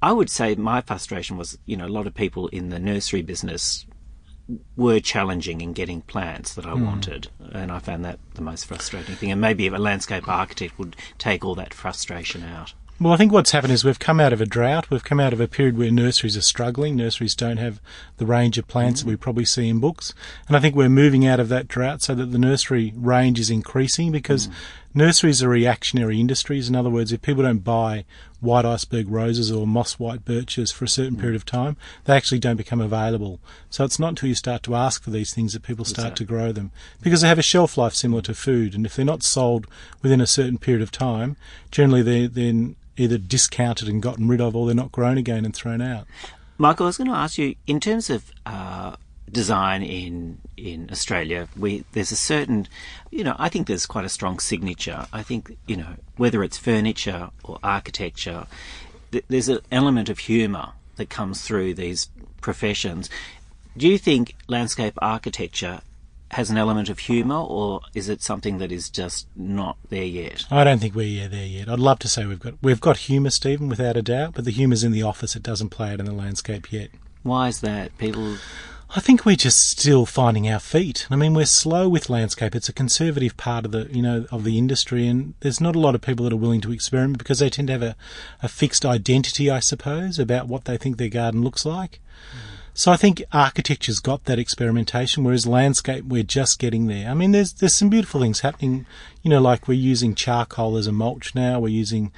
I 0.02 0.12
would 0.12 0.30
say 0.30 0.56
my 0.56 0.82
frustration 0.82 1.38
was 1.38 1.58
you 1.66 1.78
know 1.78 1.86
a 1.88 1.96
lot 1.98 2.08
of 2.08 2.14
people 2.14 2.48
in 2.50 2.70
the 2.70 2.80
nursery 2.80 3.22
business 3.22 3.86
were 4.76 5.00
challenging 5.00 5.62
in 5.62 5.72
getting 5.74 6.02
plants 6.02 6.54
that 6.56 6.66
I 6.66 6.74
Hmm. 6.74 6.84
wanted, 6.84 7.30
and 7.54 7.72
I 7.72 7.80
found 7.80 8.04
that 8.06 8.20
the 8.34 8.42
most 8.42 8.66
frustrating 8.66 9.16
thing. 9.16 9.32
And 9.32 9.40
maybe 9.40 9.68
a 9.68 9.78
landscape 9.78 10.28
architect 10.28 10.78
would 10.78 10.96
take 11.18 11.46
all 11.46 11.56
that 11.56 11.74
frustration 11.74 12.44
out. 12.44 12.74
Well, 13.04 13.12
I 13.12 13.18
think 13.18 13.34
what's 13.34 13.52
happened 13.52 13.74
is 13.74 13.84
we've 13.84 14.00
come 14.00 14.22
out 14.22 14.32
of 14.32 14.40
a 14.40 14.46
drought. 14.46 14.90
We've 14.90 15.04
come 15.04 15.20
out 15.20 15.34
of 15.34 15.42
a 15.42 15.48
period 15.50 15.78
where 15.78 15.92
nurseries 15.92 16.38
are 16.38 16.42
struggling. 16.42 16.96
Nurseries 16.96 17.36
don't 17.36 17.58
have 17.58 17.82
the 18.16 18.26
range 18.26 18.58
of 18.58 18.66
plants 18.70 19.02
that 19.02 19.10
we 19.10 19.18
probably 19.18 19.44
see 19.44 19.68
in 19.68 19.80
books. 19.80 20.14
And 20.48 20.56
I 20.56 20.62
think 20.62 20.74
we're 20.74 20.88
moving 20.88 21.28
out 21.28 21.42
of 21.42 21.50
that 21.50 21.68
drought 21.68 22.02
so 22.02 22.16
that 22.16 22.28
the 22.28 22.38
nursery 22.38 22.94
range 22.96 23.42
is 23.42 23.50
increasing 23.50 24.10
because 24.14 24.48
nurseries 24.94 25.42
are 25.44 25.50
reactionary 25.50 26.20
industries. 26.20 26.70
In 26.70 26.76
other 26.76 26.90
words, 26.90 27.12
if 27.12 27.22
people 27.22 27.44
don't 27.44 27.64
buy 27.64 28.06
white 28.40 28.66
iceberg 28.66 29.10
roses 29.10 29.52
or 29.52 29.66
moss 29.66 29.94
white 30.00 30.26
birches 30.26 30.72
for 30.72 30.86
a 30.86 30.90
certain 30.90 31.18
period 31.18 31.36
of 31.36 31.46
time, 31.46 31.78
they 32.06 32.16
actually 32.16 32.40
don't 32.40 32.58
become 32.58 32.82
available. 32.82 33.40
So 33.70 33.84
it's 33.86 34.00
not 34.00 34.10
until 34.10 34.30
you 34.30 34.36
start 34.36 34.64
to 34.64 34.76
ask 34.76 35.02
for 35.02 35.12
these 35.12 35.34
things 35.34 35.54
that 35.54 35.64
people 35.64 35.86
start 35.86 36.16
to 36.18 36.26
grow 36.26 36.52
them 36.52 36.72
because 37.02 37.22
they 37.22 37.28
have 37.28 37.40
a 37.40 37.44
shelf 37.44 37.78
life 37.78 37.94
similar 37.94 38.22
to 38.24 38.34
food. 38.34 38.76
And 38.76 38.86
if 38.86 38.96
they're 38.96 39.06
not 39.06 39.24
sold 39.24 39.68
within 40.02 40.22
a 40.22 40.28
certain 40.28 40.58
period 40.58 40.82
of 40.82 40.92
time, 40.92 41.38
generally 41.72 42.02
they're 42.02 42.28
then 42.28 42.76
either 42.98 43.18
discounted 43.18 43.88
and 43.88 44.02
gotten 44.02 44.28
rid 44.28 44.42
of 44.42 44.56
or 44.56 44.66
they're 44.66 44.76
not 44.76 44.92
grown 44.92 45.18
again 45.18 45.46
and 45.46 45.56
thrown 45.56 45.82
out. 45.82 46.06
Michael, 46.58 46.86
I 46.86 46.90
was 46.90 46.98
going 46.98 47.10
to 47.10 47.16
ask 47.16 47.38
you 47.38 47.56
in 47.66 47.80
terms 47.80 48.10
of 48.10 48.32
uh, 48.46 48.96
design 49.34 49.84
in 49.84 50.40
in 50.56 50.90
Australia, 50.92 51.48
we 51.58 51.84
there's 51.92 52.12
a 52.12 52.16
certain, 52.16 52.68
you 53.12 53.24
know, 53.24 53.36
I 53.38 53.50
think 53.50 53.68
there's 53.68 53.86
quite 53.86 54.06
a 54.06 54.10
strong 54.10 54.40
signature. 54.40 55.06
I 55.12 55.24
think 55.24 55.58
you 55.68 55.76
know 55.76 55.96
whether 56.18 56.44
it's 56.44 56.58
furniture 56.58 57.30
or 57.44 57.60
architecture, 57.64 58.48
th- 59.12 59.26
there's 59.28 59.50
an 59.50 59.60
element 59.72 60.10
of 60.10 60.20
humour 60.20 60.74
that 60.96 61.10
comes 61.10 61.42
through 61.42 61.74
these 61.74 62.10
professions. 62.42 63.10
Do 63.76 63.88
you 63.88 63.98
think 63.98 64.36
landscape 64.48 64.94
architecture 65.02 65.82
has 66.32 66.50
an 66.50 66.58
element 66.58 66.90
of 66.90 67.00
humour, 67.00 67.38
or 67.38 67.82
is 67.94 68.10
it 68.10 68.22
something 68.22 68.58
that 68.58 68.72
is 68.72 68.90
just 68.90 69.28
not 69.36 69.78
there 69.90 70.04
yet? 70.04 70.46
I 70.52 70.64
don't 70.64 70.80
think 70.80 70.96
we're 70.96 71.28
there 71.28 71.46
yet. 71.46 71.70
I'd 71.70 71.80
love 71.80 72.00
to 72.00 72.08
say 72.08 72.26
we've 72.26 72.40
got 72.40 72.56
we've 72.62 72.82
got 72.82 72.98
humour, 72.98 73.30
Stephen, 73.30 73.70
without 73.70 73.98
a 73.98 74.02
doubt, 74.02 74.34
but 74.36 74.46
the 74.46 74.52
humour's 74.52 74.84
in 74.84 74.92
the 74.92 75.04
office. 75.04 75.36
It 75.36 75.44
doesn't 75.44 75.70
play 75.70 75.94
it 75.94 76.00
in 76.00 76.06
the 76.06 76.14
landscape 76.14 76.72
yet. 76.72 76.90
Why 77.24 77.48
is 77.48 77.62
that? 77.62 77.98
People 77.98 78.38
I 78.96 79.00
think 79.00 79.26
we're 79.26 79.36
just 79.36 79.72
still 79.72 80.06
finding 80.06 80.48
our 80.48 80.60
feet. 80.60 81.08
I 81.10 81.16
mean, 81.16 81.34
we're 81.34 81.48
slow 81.48 81.90
with 81.90 82.12
landscape. 82.12 82.56
It's 82.56 82.70
a 82.70 82.74
conservative 82.74 83.36
part 83.38 83.66
of 83.66 83.72
the, 83.72 83.88
you 83.92 84.04
know, 84.04 84.28
of 84.32 84.44
the 84.44 84.60
industry, 84.60 85.08
and 85.08 85.34
there's 85.40 85.60
not 85.60 85.76
a 85.76 85.80
lot 85.80 85.96
of 85.96 86.02
people 86.02 86.26
that 86.26 86.34
are 86.34 86.38
willing 86.38 86.62
to 86.62 86.72
experiment 86.72 87.18
because 87.18 87.40
they 87.40 87.50
tend 87.50 87.70
to 87.70 87.74
have 87.74 87.82
a, 87.82 87.96
a 88.44 88.48
fixed 88.48 88.86
identity, 88.86 89.50
I 89.50 89.62
suppose, 89.62 90.20
about 90.20 90.48
what 90.48 90.66
they 90.66 90.78
think 90.78 90.98
their 90.98 91.10
garden 91.10 91.42
looks 91.42 91.66
like. 91.66 92.00
Mm. 92.32 92.54
So 92.76 92.92
I 92.92 92.98
think 92.98 93.24
architecture's 93.32 94.00
got 94.00 94.26
that 94.26 94.40
experimentation, 94.40 95.24
whereas 95.24 95.48
landscape 95.48 96.06
we're 96.06 96.24
just 96.24 96.60
getting 96.60 96.86
there. 96.88 97.10
I 97.10 97.16
mean, 97.16 97.32
there's 97.32 97.54
there's 97.54 97.76
some 97.76 97.90
beautiful 97.90 98.22
things 98.22 98.40
happening. 98.40 98.86
You 99.22 99.30
know, 99.30 99.42
like 99.42 99.68
we're 99.68 99.74
using 99.74 100.16
charcoal 100.16 100.78
as 100.78 100.88
a 100.88 100.92
mulch 100.92 101.34
now. 101.36 101.60
We're 101.60 101.70
using 101.70 102.12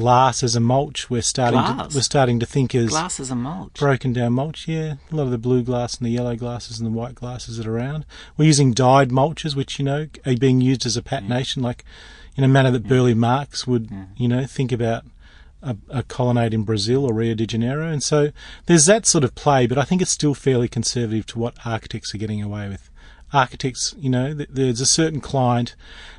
glass 0.00 0.42
as 0.42 0.56
a 0.56 0.60
mulch. 0.60 1.10
We're 1.10 1.22
starting 1.22 1.60
Glass? 1.60 1.92
to 1.92 1.98
we're 1.98 2.02
starting 2.02 2.40
to 2.40 2.46
think 2.46 2.74
as 2.74 2.88
glass 2.88 3.20
as 3.20 3.30
a 3.30 3.34
mulch. 3.36 3.74
broken 3.74 4.12
down 4.12 4.32
mulch. 4.32 4.66
Yeah, 4.66 4.94
a 5.12 5.16
lot 5.16 5.24
of 5.24 5.30
the 5.30 5.38
blue 5.38 5.62
glass 5.62 5.96
and 5.98 6.06
the 6.06 6.10
yellow 6.10 6.36
glasses 6.36 6.78
and 6.80 6.86
the 6.86 6.90
white 6.98 7.14
glasses 7.14 7.56
that 7.58 7.66
are 7.66 7.76
around. 7.76 8.06
We're 8.36 8.46
using 8.46 8.72
dyed 8.72 9.10
mulches, 9.10 9.54
which 9.54 9.78
you 9.78 9.84
know 9.84 10.08
are 10.26 10.36
being 10.36 10.60
used 10.60 10.86
as 10.86 10.96
a 10.96 11.02
patination, 11.02 11.62
like 11.62 11.84
in 12.36 12.44
a 12.44 12.48
manner 12.48 12.70
that 12.70 12.84
Burle 12.84 13.14
Marx 13.14 13.66
would, 13.66 13.90
you 14.16 14.28
know, 14.28 14.46
think 14.46 14.72
about 14.72 15.04
a, 15.62 15.76
a 15.90 16.02
colonnade 16.02 16.54
in 16.54 16.62
Brazil 16.62 17.04
or 17.04 17.12
Rio 17.12 17.34
de 17.34 17.46
Janeiro. 17.46 17.86
And 17.90 18.02
so 18.02 18.30
there's 18.66 18.86
that 18.86 19.04
sort 19.04 19.24
of 19.24 19.34
play, 19.34 19.66
but 19.66 19.76
I 19.78 19.82
think 19.82 20.00
it's 20.00 20.10
still 20.10 20.34
fairly 20.34 20.68
conservative 20.68 21.26
to 21.26 21.38
what 21.38 21.54
architects 21.66 22.14
are 22.14 22.18
getting 22.18 22.42
away 22.42 22.68
with. 22.68 22.88
Architects, 23.32 23.94
you 23.98 24.08
know, 24.10 24.34
th- 24.34 24.48
there's 24.50 24.80
a 24.80 24.86
certain 24.86 25.20
client 25.20 25.74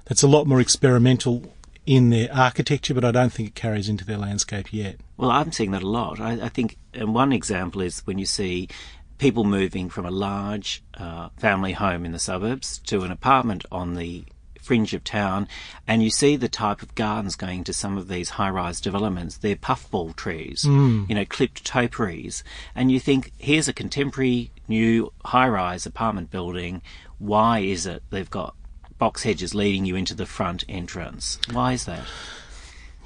that's 0.06 0.22
a 0.22 0.28
lot 0.28 0.46
more 0.48 0.62
experimental 0.62 1.54
in 1.92 2.10
their 2.10 2.34
architecture, 2.34 2.94
but 2.94 3.04
I 3.04 3.12
don't 3.12 3.34
think 3.34 3.50
it 3.50 3.56
carries 3.56 3.90
into 3.90 4.06
their 4.06 4.18
landscape 4.18 4.72
yet. 4.72 4.96
Well, 5.18 5.30
I'm 5.30 5.52
seeing 5.52 5.72
that 5.72 5.84
a 5.84 5.90
lot. 5.90 6.22
I, 6.22 6.46
I 6.46 6.48
think, 6.48 6.78
and 6.94 7.14
one 7.14 7.34
example 7.34 7.82
is 7.82 8.00
when 8.08 8.18
you 8.18 8.26
see 8.26 8.70
people 9.18 9.44
moving 9.44 9.90
from 9.90 10.06
a 10.06 10.10
large 10.12 10.82
uh, 10.94 11.28
family 11.38 11.74
home 11.74 12.06
in 12.06 12.14
the 12.14 12.18
suburbs 12.20 12.80
to 12.86 13.02
an 13.02 13.12
apartment 13.12 13.66
on 13.74 13.96
the 13.96 14.24
fringe 14.62 14.94
of 14.94 15.04
town, 15.04 15.50
and 15.86 16.02
you 16.02 16.10
see 16.10 16.38
the 16.38 16.48
type 16.48 16.82
of 16.82 16.96
gardens 16.96 17.36
going 17.36 17.66
to 17.66 17.74
some 17.74 17.98
of 17.98 18.08
these 18.08 18.30
high-rise 18.30 18.80
developments. 18.80 19.38
They're 19.38 19.58
puffball 19.58 20.14
trees, 20.14 20.64
you 21.10 21.16
know, 21.16 21.26
clipped 21.26 21.66
topiaries, 21.66 22.42
and 22.74 22.90
you 22.90 23.02
think, 23.02 23.34
here's 23.38 23.68
a 23.68 23.74
contemporary 23.74 24.52
new 24.70 25.12
high-rise 25.26 25.86
apartment 25.86 26.32
building. 26.32 26.82
Why 27.18 27.60
is 27.60 27.86
it 27.86 28.02
they've 28.12 28.30
got 28.30 28.56
box 29.02 29.24
hedges 29.24 29.56
leading 29.56 29.84
you 29.84 29.96
into 29.96 30.14
the 30.14 30.28
front 30.28 30.64
entrance? 30.70 31.40
Why 31.52 31.74
is 31.74 31.86
that? 31.86 32.06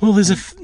Well, 0.01 0.13
there's 0.13 0.29
a. 0.29 0.33
F- 0.33 0.55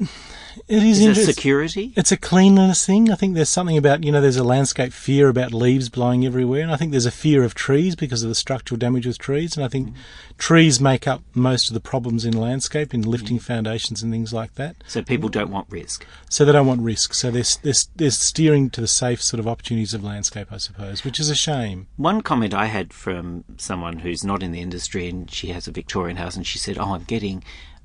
it 0.68 0.82
is, 0.82 1.00
Is 1.00 1.18
it 1.18 1.34
security? 1.34 1.92
It's 1.96 2.12
a 2.12 2.16
cleanliness 2.16 2.86
thing. 2.86 3.10
I 3.10 3.14
think 3.14 3.34
there's 3.34 3.48
something 3.48 3.76
about, 3.76 4.04
you 4.04 4.12
know, 4.12 4.20
there's 4.20 4.36
a 4.36 4.44
landscape 4.44 4.92
fear 4.92 5.28
about 5.28 5.52
leaves 5.52 5.88
blowing 5.88 6.24
everywhere. 6.24 6.62
And 6.62 6.70
I 6.70 6.76
think 6.76 6.92
there's 6.92 7.06
a 7.06 7.10
fear 7.10 7.42
of 7.42 7.54
trees 7.54 7.96
because 7.96 8.22
of 8.22 8.28
the 8.28 8.34
structural 8.34 8.78
damage 8.78 9.06
with 9.06 9.18
trees. 9.18 9.56
And 9.56 9.64
I 9.64 9.68
think 9.68 9.94
trees 10.38 10.80
make 10.80 11.06
up 11.06 11.22
most 11.34 11.68
of 11.68 11.74
the 11.74 11.80
problems 11.80 12.24
in 12.24 12.36
landscape, 12.36 12.94
in 12.94 13.02
lifting 13.02 13.38
mm. 13.38 13.42
foundations 13.42 14.02
and 14.02 14.12
things 14.12 14.32
like 14.32 14.54
that. 14.54 14.76
So 14.86 15.02
people 15.02 15.28
don't 15.28 15.50
want 15.50 15.66
risk. 15.70 16.06
So 16.30 16.44
they 16.44 16.52
don't 16.52 16.66
want 16.66 16.82
risk. 16.82 17.14
So 17.14 17.30
they're, 17.30 17.44
they're, 17.62 17.74
they're 17.96 18.10
steering 18.10 18.70
to 18.70 18.80
the 18.80 18.88
safe 18.88 19.22
sort 19.22 19.40
of 19.40 19.48
opportunities 19.48 19.94
of 19.94 20.04
landscape, 20.04 20.48
I 20.50 20.58
suppose, 20.58 21.04
which 21.04 21.18
is 21.18 21.28
a 21.28 21.34
shame. 21.34 21.88
One 21.96 22.20
comment 22.20 22.54
I 22.54 22.66
had 22.66 22.92
from 22.92 23.44
someone 23.56 23.98
who's 24.00 24.24
not 24.24 24.42
in 24.42 24.52
the 24.52 24.60
industry 24.60 25.08
and 25.08 25.30
she 25.30 25.48
has 25.48 25.66
a 25.66 25.72
Victorian 25.72 26.16
house 26.16 26.36
and 26.36 26.46
she 26.46 26.58
said, 26.58 26.78
"Oh, 26.78 26.94
I'm 26.94 27.04
getting, 27.04 27.42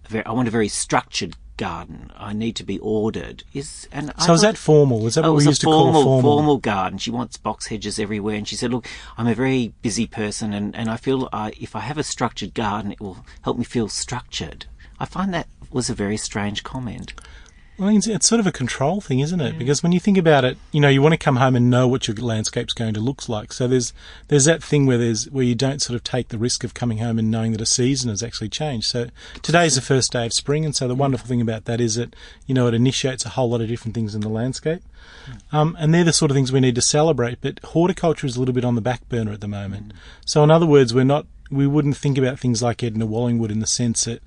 very, 0.07 0.25
I 0.25 0.31
want 0.31 0.47
a 0.47 0.51
very 0.51 0.67
structured 0.67 1.35
garden. 1.57 2.11
I 2.15 2.33
need 2.33 2.55
to 2.57 2.63
be 2.63 2.77
ordered." 2.79 3.43
Is 3.53 3.87
and 3.91 4.11
I 4.17 4.25
So 4.25 4.33
is 4.33 4.41
that 4.41 4.57
formal? 4.57 5.07
Is 5.07 5.15
that 5.15 5.25
Oh, 5.25 5.33
what 5.33 5.41
it 5.41 5.45
we 5.45 5.49
used 5.49 5.63
a 5.63 5.65
to 5.65 5.71
formal, 5.71 6.03
call 6.03 6.21
formal? 6.21 6.57
garden. 6.57 6.99
She 6.99 7.11
wants 7.11 7.37
box 7.37 7.67
hedges 7.67 7.97
everywhere, 7.99 8.35
and 8.35 8.47
she 8.47 8.55
said, 8.55 8.71
"Look, 8.71 8.87
I'm 9.17 9.27
a 9.27 9.35
very 9.35 9.73
busy 9.81 10.07
person, 10.07 10.53
and, 10.53 10.75
and 10.75 10.89
I 10.89 10.97
feel 10.97 11.29
I, 11.33 11.53
if 11.59 11.75
I 11.75 11.79
have 11.81 11.97
a 11.97 12.03
structured 12.03 12.53
garden, 12.53 12.91
it 12.91 13.01
will 13.01 13.25
help 13.41 13.57
me 13.57 13.63
feel 13.63 13.89
structured." 13.89 14.65
I 14.99 15.05
find 15.05 15.33
that 15.33 15.47
was 15.71 15.89
a 15.89 15.93
very 15.93 16.17
strange 16.17 16.63
comment. 16.63 17.13
Well, 17.77 17.95
it's, 17.95 18.07
it's 18.07 18.27
sort 18.27 18.39
of 18.39 18.47
a 18.47 18.51
control 18.51 19.01
thing, 19.01 19.19
isn't 19.19 19.39
it? 19.39 19.59
Because 19.59 19.83
when 19.83 19.91
you 19.91 19.99
think 19.99 20.17
about 20.17 20.43
it, 20.43 20.57
you 20.71 20.81
know, 20.81 20.89
you 20.89 20.99
want 20.99 21.13
to 21.13 21.17
come 21.17 21.35
home 21.35 21.55
and 21.55 21.69
know 21.69 21.87
what 21.87 22.07
your 22.07 22.15
landscape's 22.15 22.73
going 22.73 22.95
to 22.95 22.99
look 22.99 23.29
like. 23.29 23.53
So 23.53 23.67
there's 23.67 23.93
there's 24.29 24.45
that 24.45 24.63
thing 24.63 24.87
where 24.87 24.97
there's 24.97 25.29
where 25.29 25.43
you 25.43 25.53
don't 25.53 25.79
sort 25.79 25.95
of 25.95 26.03
take 26.03 26.29
the 26.29 26.39
risk 26.39 26.63
of 26.63 26.73
coming 26.73 26.97
home 26.97 27.19
and 27.19 27.29
knowing 27.29 27.51
that 27.51 27.61
a 27.61 27.67
season 27.67 28.09
has 28.09 28.23
actually 28.23 28.49
changed. 28.49 28.87
So 28.87 29.09
today's 29.43 29.75
the 29.75 29.81
first 29.81 30.11
day 30.11 30.25
of 30.25 30.33
spring, 30.33 30.65
and 30.65 30.75
so 30.75 30.87
the 30.87 30.95
wonderful 30.95 31.27
thing 31.27 31.41
about 31.41 31.65
that 31.65 31.79
is 31.79 31.95
that 31.95 32.15
you 32.47 32.55
know 32.55 32.67
it 32.67 32.73
initiates 32.73 33.25
a 33.25 33.29
whole 33.29 33.51
lot 33.51 33.61
of 33.61 33.67
different 33.67 33.93
things 33.93 34.15
in 34.15 34.21
the 34.21 34.29
landscape, 34.29 34.81
um, 35.51 35.77
and 35.79 35.93
they're 35.93 36.03
the 36.03 36.13
sort 36.13 36.31
of 36.31 36.35
things 36.35 36.51
we 36.51 36.59
need 36.59 36.75
to 36.75 36.81
celebrate. 36.81 37.41
But 37.41 37.59
horticulture 37.63 38.25
is 38.25 38.37
a 38.37 38.39
little 38.39 38.55
bit 38.55 38.65
on 38.65 38.73
the 38.73 38.81
back 38.81 39.07
burner 39.07 39.33
at 39.33 39.41
the 39.41 39.47
moment. 39.47 39.93
So 40.25 40.43
in 40.43 40.49
other 40.49 40.65
words, 40.65 40.95
we're 40.95 41.03
not 41.03 41.27
we 41.49 41.67
wouldn't 41.67 41.97
think 41.97 42.17
about 42.17 42.39
things 42.39 42.61
like 42.61 42.83
Edna 42.83 43.07
Wallingwood 43.07 43.51
in 43.51 43.59
the 43.59 43.67
sense 43.67 44.05
that, 44.05 44.21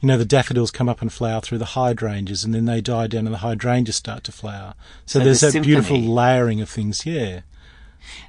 you 0.00 0.08
know, 0.08 0.18
the 0.18 0.24
daffodils 0.24 0.70
come 0.70 0.88
up 0.88 1.00
and 1.02 1.12
flower 1.12 1.40
through 1.40 1.58
the 1.58 1.64
hydrangeas 1.66 2.44
and 2.44 2.54
then 2.54 2.64
they 2.64 2.80
die 2.80 3.06
down 3.06 3.26
and 3.26 3.34
the 3.34 3.38
hydrangeas 3.38 3.96
start 3.96 4.24
to 4.24 4.32
flower. 4.32 4.74
So, 5.04 5.18
So 5.18 5.24
there's 5.24 5.40
the 5.40 5.50
that 5.50 5.62
beautiful 5.62 6.00
layering 6.00 6.60
of 6.60 6.68
things, 6.68 7.06
yeah. 7.06 7.40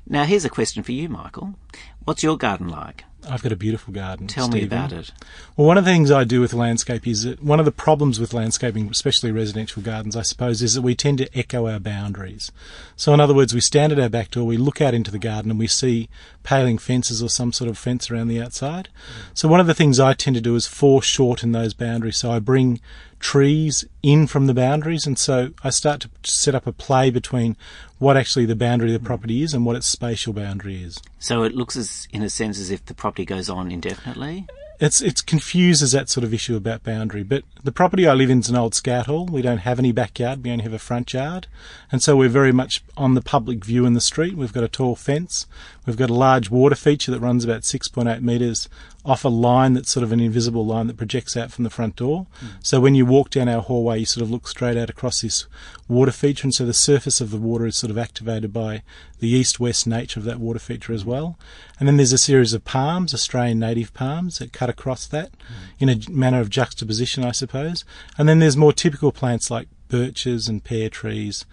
Now, 0.07 0.23
here's 0.23 0.45
a 0.45 0.49
question 0.49 0.83
for 0.83 0.91
you, 0.91 1.09
Michael. 1.09 1.55
What's 2.03 2.23
your 2.23 2.37
garden 2.37 2.69
like? 2.69 3.03
I've 3.29 3.43
got 3.43 3.51
a 3.51 3.57
beautiful 3.57 3.93
garden. 3.93 4.27
Tell 4.27 4.47
me 4.47 4.63
about 4.63 4.91
it. 4.91 5.11
Well, 5.55 5.67
one 5.67 5.77
of 5.77 5.85
the 5.85 5.91
things 5.91 6.11
I 6.11 6.23
do 6.23 6.41
with 6.41 6.53
landscape 6.53 7.07
is 7.07 7.23
that 7.23 7.43
one 7.43 7.59
of 7.59 7.65
the 7.65 7.71
problems 7.71 8.19
with 8.19 8.33
landscaping, 8.33 8.89
especially 8.89 9.31
residential 9.31 9.81
gardens, 9.81 10.15
I 10.15 10.21
suppose, 10.21 10.61
is 10.61 10.73
that 10.75 10.81
we 10.81 10.95
tend 10.95 11.17
to 11.19 11.37
echo 11.37 11.67
our 11.67 11.79
boundaries. 11.79 12.51
So, 12.95 13.13
in 13.13 13.19
other 13.19 13.33
words, 13.33 13.53
we 13.53 13.61
stand 13.61 13.91
at 13.91 13.99
our 13.99 14.09
back 14.09 14.31
door, 14.31 14.45
we 14.45 14.57
look 14.57 14.81
out 14.81 14.93
into 14.93 15.11
the 15.11 15.19
garden, 15.19 15.51
and 15.51 15.59
we 15.59 15.67
see 15.67 16.09
paling 16.43 16.77
fences 16.77 17.21
or 17.21 17.29
some 17.29 17.51
sort 17.51 17.69
of 17.69 17.77
fence 17.77 18.09
around 18.09 18.27
the 18.27 18.41
outside. 18.41 18.89
So, 19.33 19.47
one 19.47 19.59
of 19.59 19.67
the 19.67 19.73
things 19.73 19.99
I 19.99 20.13
tend 20.13 20.35
to 20.35 20.41
do 20.41 20.55
is 20.55 20.67
foreshorten 20.67 21.51
those 21.51 21.73
boundaries. 21.73 22.17
So, 22.17 22.31
I 22.31 22.39
bring 22.39 22.79
trees 23.19 23.85
in 24.03 24.27
from 24.27 24.47
the 24.47 24.53
boundaries, 24.53 25.07
and 25.07 25.17
so 25.17 25.51
I 25.63 25.69
start 25.69 26.01
to 26.01 26.09
set 26.23 26.55
up 26.55 26.67
a 26.67 26.71
play 26.71 27.09
between 27.09 27.55
what 27.99 28.15
actually 28.17 28.45
the 28.45 28.55
boundary 28.55 28.93
of 28.93 29.01
the 29.01 29.05
property 29.05 29.41
is 29.41 29.53
and 29.53 29.65
what 29.65 29.75
its 29.75 29.87
spatial 29.87 30.33
boundary 30.33 30.83
is. 30.83 31.01
So 31.19 31.43
it 31.43 31.55
looks 31.55 31.75
as, 31.75 32.07
in 32.11 32.21
a 32.21 32.29
sense, 32.29 32.59
as 32.59 32.69
if 32.69 32.85
the 32.85 32.93
property 32.93 33.25
goes 33.25 33.49
on 33.49 33.71
indefinitely. 33.71 34.45
it's 34.79 35.01
it's 35.01 35.21
confused 35.21 35.81
as 35.81 35.91
that 35.93 36.09
sort 36.09 36.23
of 36.23 36.33
issue 36.33 36.55
about 36.55 36.83
boundary. 36.83 37.23
But 37.23 37.43
the 37.63 37.71
property 37.71 38.07
I 38.07 38.13
live 38.13 38.29
in 38.29 38.39
is 38.39 38.49
an 38.49 38.55
old 38.55 38.75
scout 38.75 39.07
hall. 39.07 39.25
We 39.25 39.41
don't 39.41 39.59
have 39.59 39.79
any 39.79 39.91
backyard. 39.91 40.43
We 40.43 40.51
only 40.51 40.63
have 40.63 40.73
a 40.73 40.79
front 40.79 41.13
yard, 41.13 41.47
and 41.91 42.01
so 42.03 42.15
we're 42.15 42.29
very 42.29 42.51
much 42.51 42.83
on 42.95 43.15
the 43.15 43.21
public 43.21 43.65
view 43.65 43.85
in 43.85 43.93
the 43.93 44.01
street. 44.01 44.35
We've 44.37 44.53
got 44.53 44.63
a 44.63 44.67
tall 44.67 44.95
fence. 44.95 45.47
We've 45.85 45.97
got 45.97 46.09
a 46.09 46.13
large 46.13 46.49
water 46.51 46.75
feature 46.75 47.11
that 47.11 47.19
runs 47.19 47.43
about 47.43 47.63
six 47.63 47.87
point 47.87 48.09
eight 48.09 48.21
metres 48.21 48.69
off 49.07 49.23
a 49.23 49.29
line 49.29 49.73
that's 49.73 49.89
sort 49.89 50.03
of 50.03 50.11
an 50.11 50.19
invisible 50.19 50.65
line 50.65 50.87
that 50.87 50.97
projects 50.97 51.37
out 51.37 51.49
from 51.49 51.63
the 51.63 51.69
front 51.69 51.95
door. 51.95 52.27
So 52.61 52.81
when 52.81 52.93
you 52.93 53.05
walk 53.05 53.29
down 53.29 53.47
our 53.47 53.61
hallway, 53.61 53.99
you 53.99 54.05
sort 54.05 54.21
of 54.21 54.29
look 54.29 54.47
straight 54.47 54.75
out 54.75 54.89
across 54.89 55.21
this 55.21 55.47
water 55.87 56.11
feature, 56.11 56.45
and 56.45 56.53
so 56.53 56.65
the 56.65 56.73
surface 56.73 57.21
of 57.21 57.31
the 57.31 57.37
water 57.37 57.65
is 57.65 57.77
sort 57.77 57.89
of 57.89 57.97
activated 57.97 58.51
by 58.51 58.83
the 59.19 59.29
east-west 59.29 59.87
nature 59.87 60.19
of 60.19 60.25
that 60.25 60.39
water 60.39 60.59
feature 60.59 60.91
as 60.91 61.05
well. 61.05 61.39
And 61.79 61.87
then 61.87 61.95
there's 61.95 62.11
a 62.11 62.17
series 62.17 62.53
of 62.53 62.65
palms, 62.65 63.13
Australian 63.13 63.59
native 63.59 63.93
palms, 63.93 64.39
that 64.39 64.51
cut 64.51 64.69
across 64.69 65.07
that 65.07 65.31
in 65.79 65.87
a 65.87 65.97
manner 66.09 66.41
of 66.41 66.49
juxtaposition, 66.49 67.23
I 67.23 67.31
suppose. 67.31 67.85
And 68.17 68.27
then 68.27 68.39
there's 68.39 68.57
more 68.57 68.73
typical 68.73 69.13
plants 69.13 69.49
like 69.49 69.69
birches 69.87 70.49
and 70.49 70.63
pear 70.63 70.89
trees 70.89 71.45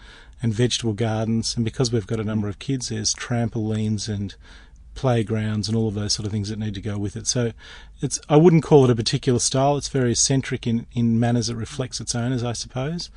and 0.42 0.52
vegetable 0.52 0.92
gardens. 0.92 1.54
And 1.54 1.64
because 1.64 1.92
we've 1.92 2.06
got 2.06 2.20
a 2.20 2.24
number 2.24 2.48
of 2.48 2.58
kids, 2.58 2.88
there's 2.88 3.14
trampolines 3.14 4.08
and 4.12 4.34
playgrounds 4.94 5.68
and 5.68 5.76
all 5.76 5.88
of 5.88 5.94
those 5.94 6.12
sort 6.12 6.26
of 6.26 6.32
things 6.32 6.48
that 6.48 6.58
need 6.58 6.74
to 6.74 6.80
go 6.80 6.98
with 6.98 7.16
it. 7.16 7.26
So 7.26 7.52
it's 8.00 8.20
I 8.28 8.36
wouldn't 8.36 8.62
call 8.62 8.84
it 8.84 8.90
a 8.90 8.96
particular 8.96 9.38
style. 9.38 9.76
It's 9.76 9.88
very 9.88 10.12
eccentric 10.12 10.66
in, 10.66 10.86
in 10.92 11.18
manners 11.20 11.48
it 11.48 11.56
reflects 11.56 12.00
its 12.00 12.14
owners, 12.14 12.44
I 12.44 12.52
suppose. 12.52 13.10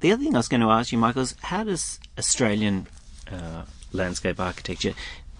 The 0.00 0.12
other 0.12 0.22
thing 0.22 0.34
I 0.34 0.38
was 0.38 0.48
going 0.48 0.60
to 0.60 0.70
ask 0.70 0.92
you, 0.92 0.98
Michael, 0.98 1.22
is 1.22 1.34
how 1.42 1.64
does 1.64 1.98
Australian 2.16 2.86
uh, 3.30 3.64
landscape 3.92 4.38
architecture 4.38 4.94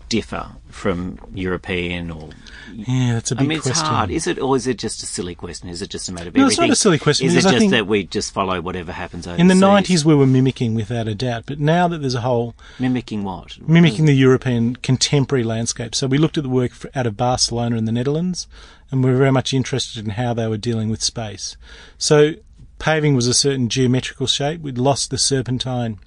differ 0.09 0.49
from 0.71 1.19
European 1.35 2.11
or? 2.11 2.31
Yeah, 2.73 3.15
that's 3.15 3.31
a 3.31 3.35
big 3.35 3.45
I 3.45 3.49
mean, 3.49 3.59
it's 3.59 3.67
question. 3.67 3.87
hard. 3.87 4.11
Is 4.11 4.27
it, 4.27 4.39
or 4.39 4.55
is 4.57 4.67
it 4.67 4.79
just 4.79 5.03
a 5.03 5.07
silly 5.07 5.35
question? 5.35 5.69
Is 5.69 5.83
it 5.83 5.91
just 5.91 6.09
a 6.09 6.13
matter 6.13 6.29
of 6.29 6.37
No, 6.37 6.47
it's 6.47 6.59
not 6.59 6.71
a 6.71 6.77
silly 6.77 6.99
question, 6.99 7.27
Is 7.27 7.35
it 7.35 7.39
I 7.47 7.51
just 7.51 7.59
think- 7.59 7.71
that 7.73 7.87
we 7.87 8.05
just 8.05 8.33
follow 8.33 8.61
whatever 8.61 8.93
happens 8.93 9.27
overseas? 9.27 9.41
In 9.41 9.49
the 9.49 9.55
90s, 9.55 10.05
we 10.05 10.15
were 10.15 10.27
mimicking 10.27 10.75
without 10.75 11.09
a 11.09 11.15
doubt, 11.15 11.45
but 11.47 11.59
now 11.59 11.89
that 11.89 11.99
there's 11.99 12.15
a 12.15 12.21
whole 12.21 12.55
mimicking 12.79 13.25
what? 13.25 13.59
mimicking 13.67 14.05
the 14.05 14.15
European 14.15 14.77
contemporary 14.77 15.45
landscape. 15.45 15.95
So 15.95 16.07
we 16.07 16.19
looked 16.19 16.37
at 16.37 16.45
the 16.45 16.49
work 16.51 16.73
f- 16.73 16.87
out 16.95 17.07
of 17.07 17.17
Barcelona 17.17 17.77
in 17.77 17.85
the 17.85 17.93
Netherlands, 17.93 18.47
and 18.91 19.03
we 19.03 19.11
were 19.11 19.17
very 19.17 19.33
much 19.33 19.53
interested 19.53 20.05
in 20.05 20.13
how 20.13 20.35
they 20.35 20.47
were 20.47 20.57
dealing 20.59 20.89
with 20.91 21.03
space. 21.03 21.57
So 21.99 22.35
paving 22.79 23.17
was 23.17 23.27
a 23.27 23.35
certain 23.35 23.69
geometrical 23.69 24.27
shape. 24.29 24.61
We'd 24.61 24.79
lost 24.79 25.11
the 25.11 25.19
serpentine 25.19 25.99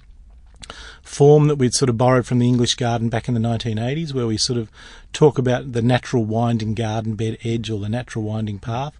form 1.02 1.48
that 1.48 1.56
we'd 1.56 1.74
sort 1.74 1.88
of 1.88 1.98
borrowed 1.98 2.26
from 2.26 2.38
the 2.38 2.48
English 2.48 2.74
garden 2.74 3.08
back 3.08 3.28
in 3.28 3.34
the 3.34 3.40
1980s, 3.40 4.12
where 4.12 4.26
we 4.26 4.36
sort 4.36 4.58
of 4.58 4.70
talk 5.12 5.38
about 5.38 5.72
the 5.72 5.82
natural 5.82 6.24
winding 6.24 6.74
garden 6.74 7.14
bed 7.14 7.38
edge 7.44 7.70
or 7.70 7.78
the 7.78 7.88
natural 7.88 8.24
winding 8.24 8.58
path. 8.58 8.94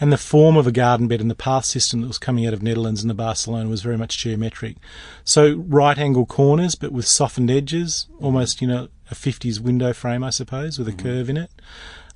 And 0.00 0.12
the 0.12 0.18
form 0.18 0.56
of 0.56 0.66
a 0.66 0.72
garden 0.72 1.06
bed 1.06 1.20
and 1.20 1.30
the 1.30 1.36
path 1.36 1.64
system 1.64 2.00
that 2.00 2.08
was 2.08 2.18
coming 2.18 2.46
out 2.46 2.52
of 2.52 2.62
Netherlands 2.62 3.02
and 3.02 3.08
the 3.08 3.14
Barcelona 3.14 3.68
was 3.68 3.82
very 3.82 3.96
much 3.96 4.18
geometric. 4.18 4.76
So 5.22 5.54
right 5.68 5.96
angle 5.96 6.26
corners, 6.26 6.74
but 6.74 6.90
with 6.90 7.06
softened 7.06 7.50
edges, 7.50 8.08
almost, 8.20 8.60
you 8.60 8.66
know, 8.66 8.88
a 9.10 9.14
50s 9.14 9.60
window 9.60 9.92
frame, 9.92 10.24
I 10.24 10.30
suppose, 10.30 10.78
with 10.78 10.88
a 10.88 10.92
mm-hmm. 10.92 11.06
curve 11.06 11.30
in 11.30 11.36
it. 11.36 11.50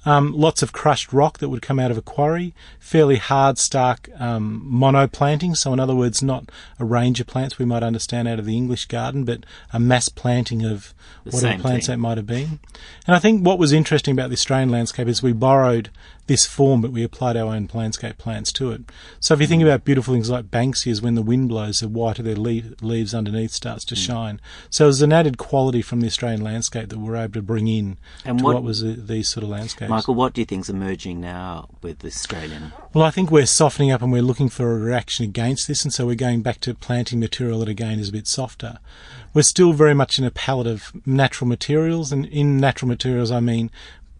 Um, 0.05 0.33
lots 0.33 0.63
of 0.63 0.73
crushed 0.73 1.13
rock 1.13 1.39
that 1.39 1.49
would 1.49 1.61
come 1.61 1.79
out 1.79 1.91
of 1.91 1.99
a 1.99 2.03
quarry, 2.03 2.55
fairly 2.79 3.17
hard, 3.17 3.59
stark 3.59 4.09
um, 4.19 4.67
monoplanting. 4.73 5.57
So, 5.57 5.73
in 5.73 5.81
other 5.81 5.95
words, 5.95 6.23
not 6.23 6.51
a 6.79 6.85
range 6.85 7.21
of 7.21 7.27
plants 7.27 7.59
we 7.59 7.65
might 7.65 7.83
understand 7.83 8.29
out 8.29 8.39
of 8.39 8.47
the 8.47 8.57
English 8.57 8.87
garden, 8.87 9.25
but 9.25 9.45
a 9.73 9.81
mass 9.81 10.09
planting 10.09 10.65
of 10.65 10.95
The 11.25 11.33
whatever 11.33 11.61
plants 11.63 11.87
thing. 11.87 11.95
that 11.95 11.99
might 11.99 12.17
have 12.17 12.27
been. 12.27 12.61
And 13.07 13.17
I 13.17 13.19
think 13.19 13.45
what 13.45 13.59
was 13.59 13.73
interesting 13.73 14.13
about 14.13 14.31
the 14.31 14.35
Australian 14.35 14.71
landscape 14.71 15.09
is 15.09 15.23
we 15.23 15.33
borrowed 15.33 15.91
this 16.27 16.45
form, 16.47 16.83
but 16.83 16.93
we 16.93 17.03
applied 17.03 17.39
our 17.39 17.55
own 17.55 17.69
landscape 17.73 18.19
plants 18.19 18.53
to 18.53 18.71
it. 18.71 18.83
So, 19.19 19.33
if 19.35 19.41
you 19.41 19.47
Mm. 19.47 19.51
think 19.51 19.63
about 19.63 19.85
beautiful 19.85 20.15
things 20.15 20.29
like 20.31 20.51
Banksias, 20.51 21.01
when 21.03 21.15
the 21.17 21.23
wind 21.23 21.49
blows, 21.49 21.81
the 21.81 21.89
white 21.89 22.19
of 22.19 22.25
their 22.27 22.37
leaf, 22.37 22.67
leaves 22.83 23.15
underneath 23.15 23.51
starts 23.51 23.85
Mm. 23.85 23.89
to 23.89 23.97
shine. 23.97 24.41
So, 24.71 24.85
there's 24.85 25.03
an 25.03 25.13
added 25.13 25.39
quality 25.39 25.83
from 25.83 26.01
the 26.03 26.07
Australian 26.07 26.43
landscape 26.45 26.91
that 26.91 26.99
we're 26.99 27.17
able 27.17 27.33
to 27.33 27.43
bring 27.43 27.67
in 27.67 27.97
And 28.27 28.39
to 28.39 28.45
what- 28.45 28.55
what, 28.57 28.63
was 28.63 28.85
uh, 28.85 28.95
these 28.97 29.29
sort 29.29 29.43
of 29.45 29.51
landscapes. 29.51 29.89
Michael, 29.99 30.15
what 30.15 30.33
do 30.33 30.41
you 30.41 30.45
think's 30.45 30.69
emerging 30.69 31.21
now 31.21 31.69
with 31.83 31.99
the 31.99 32.07
Australian? 32.07 32.73
Well, 32.95 33.03
I 33.03 33.11
think 33.11 33.33
we're 33.33 33.47
softening 33.47 33.91
up 33.91 34.01
and 34.01 34.13
we're 34.13 34.23
looking 34.23 34.49
for 34.49 34.71
a 34.71 34.79
reaction 34.79 35.25
against 35.25 35.67
this, 35.67 35.83
and 35.83 35.93
so 35.93 36.07
we're 36.07 36.15
going 36.15 36.41
back 36.41 36.61
to 36.61 36.73
planting 36.73 37.19
material 37.19 37.59
that 37.59 37.69
again 37.69 37.99
is 37.99 38.11
a 38.11 38.13
bit 38.13 38.29
softer. 38.29 38.79
We're 39.35 39.43
still 39.43 39.73
very 39.73 39.95
much 39.95 40.17
in 40.17 40.25
a 40.25 40.31
palette 40.31 40.69
of 40.69 40.93
natural 41.05 41.49
materials, 41.49 42.13
and 42.13 42.27
in 42.27 42.59
natural 42.59 42.89
materials, 42.89 43.33
I 43.33 43.41
mean 43.41 43.73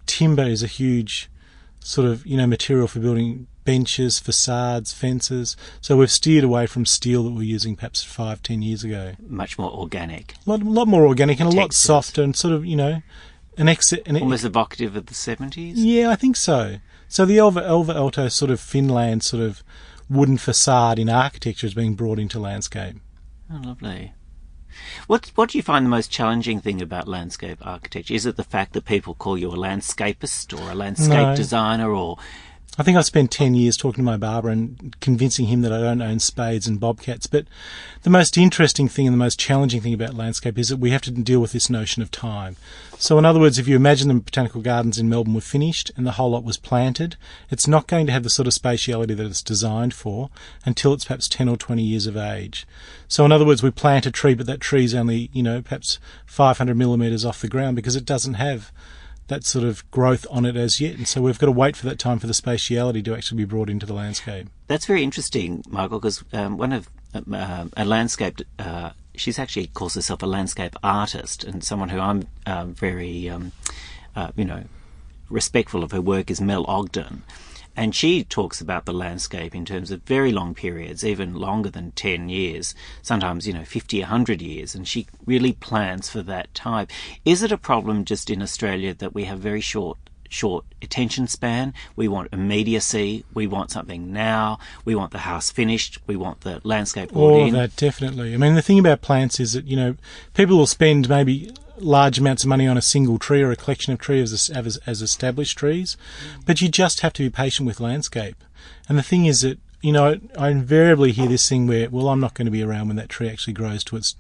timber 0.05 0.43
is 0.43 0.65
a 0.65 0.67
huge 0.67 1.31
sort 1.79 2.09
of 2.09 2.27
you 2.27 2.37
know 2.37 2.49
material 2.49 2.89
for 2.89 2.99
building 2.99 3.47
benches, 3.65 4.19
facades, 4.19 4.93
fences. 4.93 5.57
So 5.81 5.97
we've 5.99 6.11
steered 6.11 6.43
away 6.43 6.67
from 6.67 6.87
steel 6.87 7.23
that 7.23 7.31
we 7.31 7.37
were 7.37 7.43
using 7.45 7.77
perhaps 7.77 8.03
five, 8.03 8.43
ten 8.43 8.63
years 8.63 8.83
ago. 8.83 9.13
Much 9.29 9.59
more 9.61 9.71
organic, 9.71 10.35
A 10.45 10.51
lot, 10.51 10.63
lot 10.65 10.89
more 10.89 11.07
organic 11.07 11.39
and 11.39 11.53
a 11.53 11.57
lot 11.57 11.73
softer, 11.73 12.25
and 12.25 12.35
sort 12.35 12.53
of 12.53 12.67
you 12.67 12.75
know 12.75 13.03
an 13.59 13.69
exit. 13.69 14.03
An, 14.07 14.17
almost 14.17 14.45
evocative 14.45 14.97
of 14.97 15.07
the 15.07 15.15
seventies. 15.15 15.83
yeah, 15.85 16.11
I 16.11 16.17
think 16.17 16.37
so. 16.37 16.79
So 17.09 17.25
the 17.27 17.39
Alvar 17.39 17.63
Alvar 17.63 17.95
Aalto 17.95 18.31
sort 18.31 18.51
of 18.51 18.61
Finland 18.61 19.23
sort 19.23 19.43
of 19.43 19.63
wooden 20.11 20.39
facade 20.39 20.99
in 20.99 21.09
architecture 21.09 21.67
is 21.67 21.75
being 21.75 21.95
brought 21.95 22.19
into 22.19 22.39
landscape. 22.39 22.97
Oh, 23.53 23.61
lovely. 23.65 24.13
What 25.07 25.33
What 25.35 25.51
do 25.51 25.59
you 25.59 25.63
find 25.63 25.85
the 25.87 25.91
most 25.91 26.11
challenging 26.11 26.61
thing 26.61 26.81
about 26.83 27.09
landscape 27.09 27.59
architecture? 27.67 28.15
Is 28.15 28.27
it 28.27 28.37
the 28.37 28.45
fact 28.45 28.73
that 28.75 28.85
people 28.85 29.15
call 29.15 29.37
you 29.39 29.49
a 29.51 29.57
landscapist 29.57 30.53
or 30.53 30.71
a 30.71 30.75
landscape 30.75 31.29
No. 31.29 31.37
designer, 31.37 31.91
or 31.91 32.19
I 32.81 32.85
think 32.85 32.97
I 32.97 33.01
spent 33.01 33.33
10 33.33 33.57
years 33.57 33.77
talking 33.77 34.05
to 34.05 34.11
my 34.11 34.17
barber 34.17 34.51
and 34.51 34.95
convincing 35.01 35.47
him 35.47 35.63
that 35.63 35.73
I 35.73 35.81
don't 35.81 36.01
own 36.01 36.21
spades 36.21 36.69
and 36.69 36.79
bobcats. 36.79 37.27
But 37.27 37.47
the 38.05 38.11
most 38.11 38.39
interesting 38.39 38.89
thing 38.89 39.09
and 39.09 39.13
the 39.13 39.19
most 39.19 39.37
challenging 39.37 39.81
thing 39.81 39.95
about 39.95 40.15
landscape 40.15 40.57
is 40.57 40.69
that 40.69 40.77
we 40.77 40.91
have 40.93 41.03
to 41.03 41.11
deal 41.11 41.41
with 41.41 41.51
this 41.51 41.69
notion 41.69 42.03
of 42.03 42.13
time. 42.13 42.55
So, 42.97 43.19
in 43.19 43.25
other 43.25 43.41
words, 43.41 43.59
if 43.59 43.67
you 43.67 43.75
imagine 43.75 44.07
the 44.07 44.15
botanical 44.15 44.61
gardens 44.61 44.97
in 44.97 45.09
Melbourne 45.09 45.35
were 45.35 45.41
finished 45.41 45.91
and 45.97 46.07
the 46.07 46.13
whole 46.13 46.31
lot 46.31 46.45
was 46.45 46.57
planted, 46.57 47.17
it's 47.51 47.67
not 47.67 47.89
going 47.89 48.07
to 48.07 48.13
have 48.13 48.23
the 48.23 48.31
sort 48.31 48.47
of 48.47 48.55
spatiality 48.55 49.17
that 49.17 49.27
it's 49.27 49.43
designed 49.43 49.93
for 49.93 50.31
until 50.65 50.93
it's 50.93 51.07
perhaps 51.07 51.27
10 51.27 51.49
or 51.49 51.57
20 51.57 51.83
years 51.83 52.07
of 52.07 52.17
age. 52.17 52.65
So, 53.09 53.25
in 53.25 53.33
other 53.33 53.45
words, 53.45 53.61
we 53.61 53.73
plant 53.73 54.07
a 54.07 54.13
tree, 54.13 54.35
but 54.35 54.47
that 54.47 54.61
tree's 54.61 54.95
only, 54.95 55.31
you 55.33 55.43
know, 55.43 55.63
perhaps 55.63 55.99
500 56.27 56.77
millimetres 56.77 57.25
off 57.25 57.41
the 57.41 57.49
ground 57.49 57.75
because 57.75 57.97
it 57.97 58.05
doesn't 58.05 58.35
have 58.35 58.71
that 59.29 59.45
sort 59.45 59.65
of 59.65 59.89
growth 59.91 60.27
on 60.31 60.45
it 60.45 60.57
as 60.57 60.81
yet. 60.81 60.97
And 60.97 61.07
so 61.07 61.23
we've 61.23 61.39
got 61.39 61.47
to 61.47 61.53
wait 61.53 61.77
for 61.77 61.87
that 61.87 61.99
time 61.99 62.19
for 62.19 62.27
the 62.27 62.33
spatiality 62.33 63.05
to 63.05 63.15
actually 63.15 63.39
be 63.39 63.45
brought 63.45 63.71
into 63.71 63.87
the 63.87 63.95
landscape. 63.95 64.49
That's 64.67 64.87
very 64.87 65.03
interesting, 65.03 65.63
Michael, 65.69 66.01
because 66.01 66.25
um, 66.33 66.59
one 66.59 66.73
of 66.73 66.91
um, 67.15 67.33
uh, 67.33 67.67
a 67.77 67.85
landscape, 67.85 68.41
uh, 68.59 68.91
she's 69.15 69.39
actually 69.39 69.69
calls 69.69 69.95
herself 69.95 70.23
a 70.23 70.27
landscape 70.27 70.77
artist, 70.83 71.45
and 71.45 71.63
someone 71.63 71.89
who 71.89 72.01
I'm 72.01 72.27
um, 72.47 72.75
very, 72.75 73.31
um, 73.31 73.53
uh, 74.17 74.33
you 74.37 74.45
know, 74.45 74.65
respectful 75.31 75.83
of 75.83 75.93
her 75.93 76.01
work 76.01 76.31
is 76.31 76.41
Mel 76.41 76.65
Ogden. 76.67 77.23
And 77.79 77.95
she 77.95 78.25
talks 78.25 78.61
about 78.61 78.87
the 78.87 78.93
landscape 78.93 79.55
in 79.55 79.65
terms 79.65 79.93
of 79.93 80.03
very 80.03 80.33
long 80.33 80.53
periods, 80.53 81.05
even 81.05 81.35
longer 81.35 81.71
than 81.71 81.93
10 81.93 82.29
years, 82.29 82.75
sometimes, 83.03 83.47
you 83.47 83.53
know, 83.53 83.65
50, 83.65 84.01
100 84.01 84.43
years. 84.43 84.75
And 84.75 84.87
she 84.87 85.07
really 85.27 85.53
plans 85.53 86.11
for 86.11 86.21
that 86.23 86.53
time. 86.55 86.89
Is 87.25 87.45
it 87.45 87.53
a 87.53 87.57
problem 87.57 88.05
just 88.05 88.31
in 88.31 88.43
Australia 88.43 88.95
that 88.95 89.15
we 89.15 89.27
have 89.27 89.39
very 89.39 89.61
short 89.61 89.97
short 90.29 90.67
attention 90.83 91.27
span. 91.27 91.73
We 91.97 92.07
want 92.07 92.29
immediacy. 92.35 93.25
We 93.33 93.47
want 93.47 93.71
something 93.71 94.13
now. 94.13 94.59
We 94.85 94.95
want 94.95 95.13
the 95.13 95.19
house 95.21 95.51
finished. 95.51 95.99
We 96.07 96.17
want 96.17 96.43
the 96.43 96.61
landscape 96.65 97.17
All 97.17 97.41
of 97.41 97.49
in. 97.49 97.55
that, 97.55 97.77
definitely. 97.77 98.35
I 98.35 98.37
mean, 98.37 98.55
the 98.55 98.61
thing 98.61 98.79
about 98.79 99.01
plants 99.01 99.41
is 99.41 99.55
that, 99.55 99.65
you 99.65 99.77
know, 99.77 99.97
people 100.35 100.59
will 100.59 100.67
spend 100.67 101.09
maybe 101.09 101.51
large 101.81 102.19
amounts 102.19 102.45
of 102.45 102.49
money 102.49 102.67
on 102.67 102.77
a 102.77 102.83
single 102.83 103.19
tree 103.19 103.43
or 103.43 103.51
a 103.51 103.57
collection 103.57 103.93
of 103.93 103.99
trees 103.99 104.33
as, 104.33 104.51
as, 104.51 104.77
as 104.87 105.03
established 105.03 105.59
trees, 105.59 105.97
but 106.47 106.61
you 106.61 106.69
just 106.69 107.01
have 107.01 107.13
to 107.15 107.23
be 107.23 107.31
patient 107.31 107.67
with 107.67 107.81
landscape. 107.81 108.43
And 108.89 108.99
the 108.99 109.03
thing 109.03 109.27
is 109.27 109.43
that, 109.43 109.59
you 109.81 109.93
know, 109.93 110.19
I 110.37 110.51
invariably 110.51 111.13
hear 111.13 111.29
this 111.29 111.49
thing 111.49 111.67
where, 111.67 111.89
well, 111.89 112.09
I'm 112.09 112.21
not 112.21 112.35
going 112.35 112.47
to 112.47 112.53
be 112.53 112.63
around 112.63 112.89
when 112.89 112.97
that 112.97 113.09
tree 113.09 113.29
actually 113.29 113.53
grows 113.53 113.85
to 113.85 113.97
its 113.97 114.17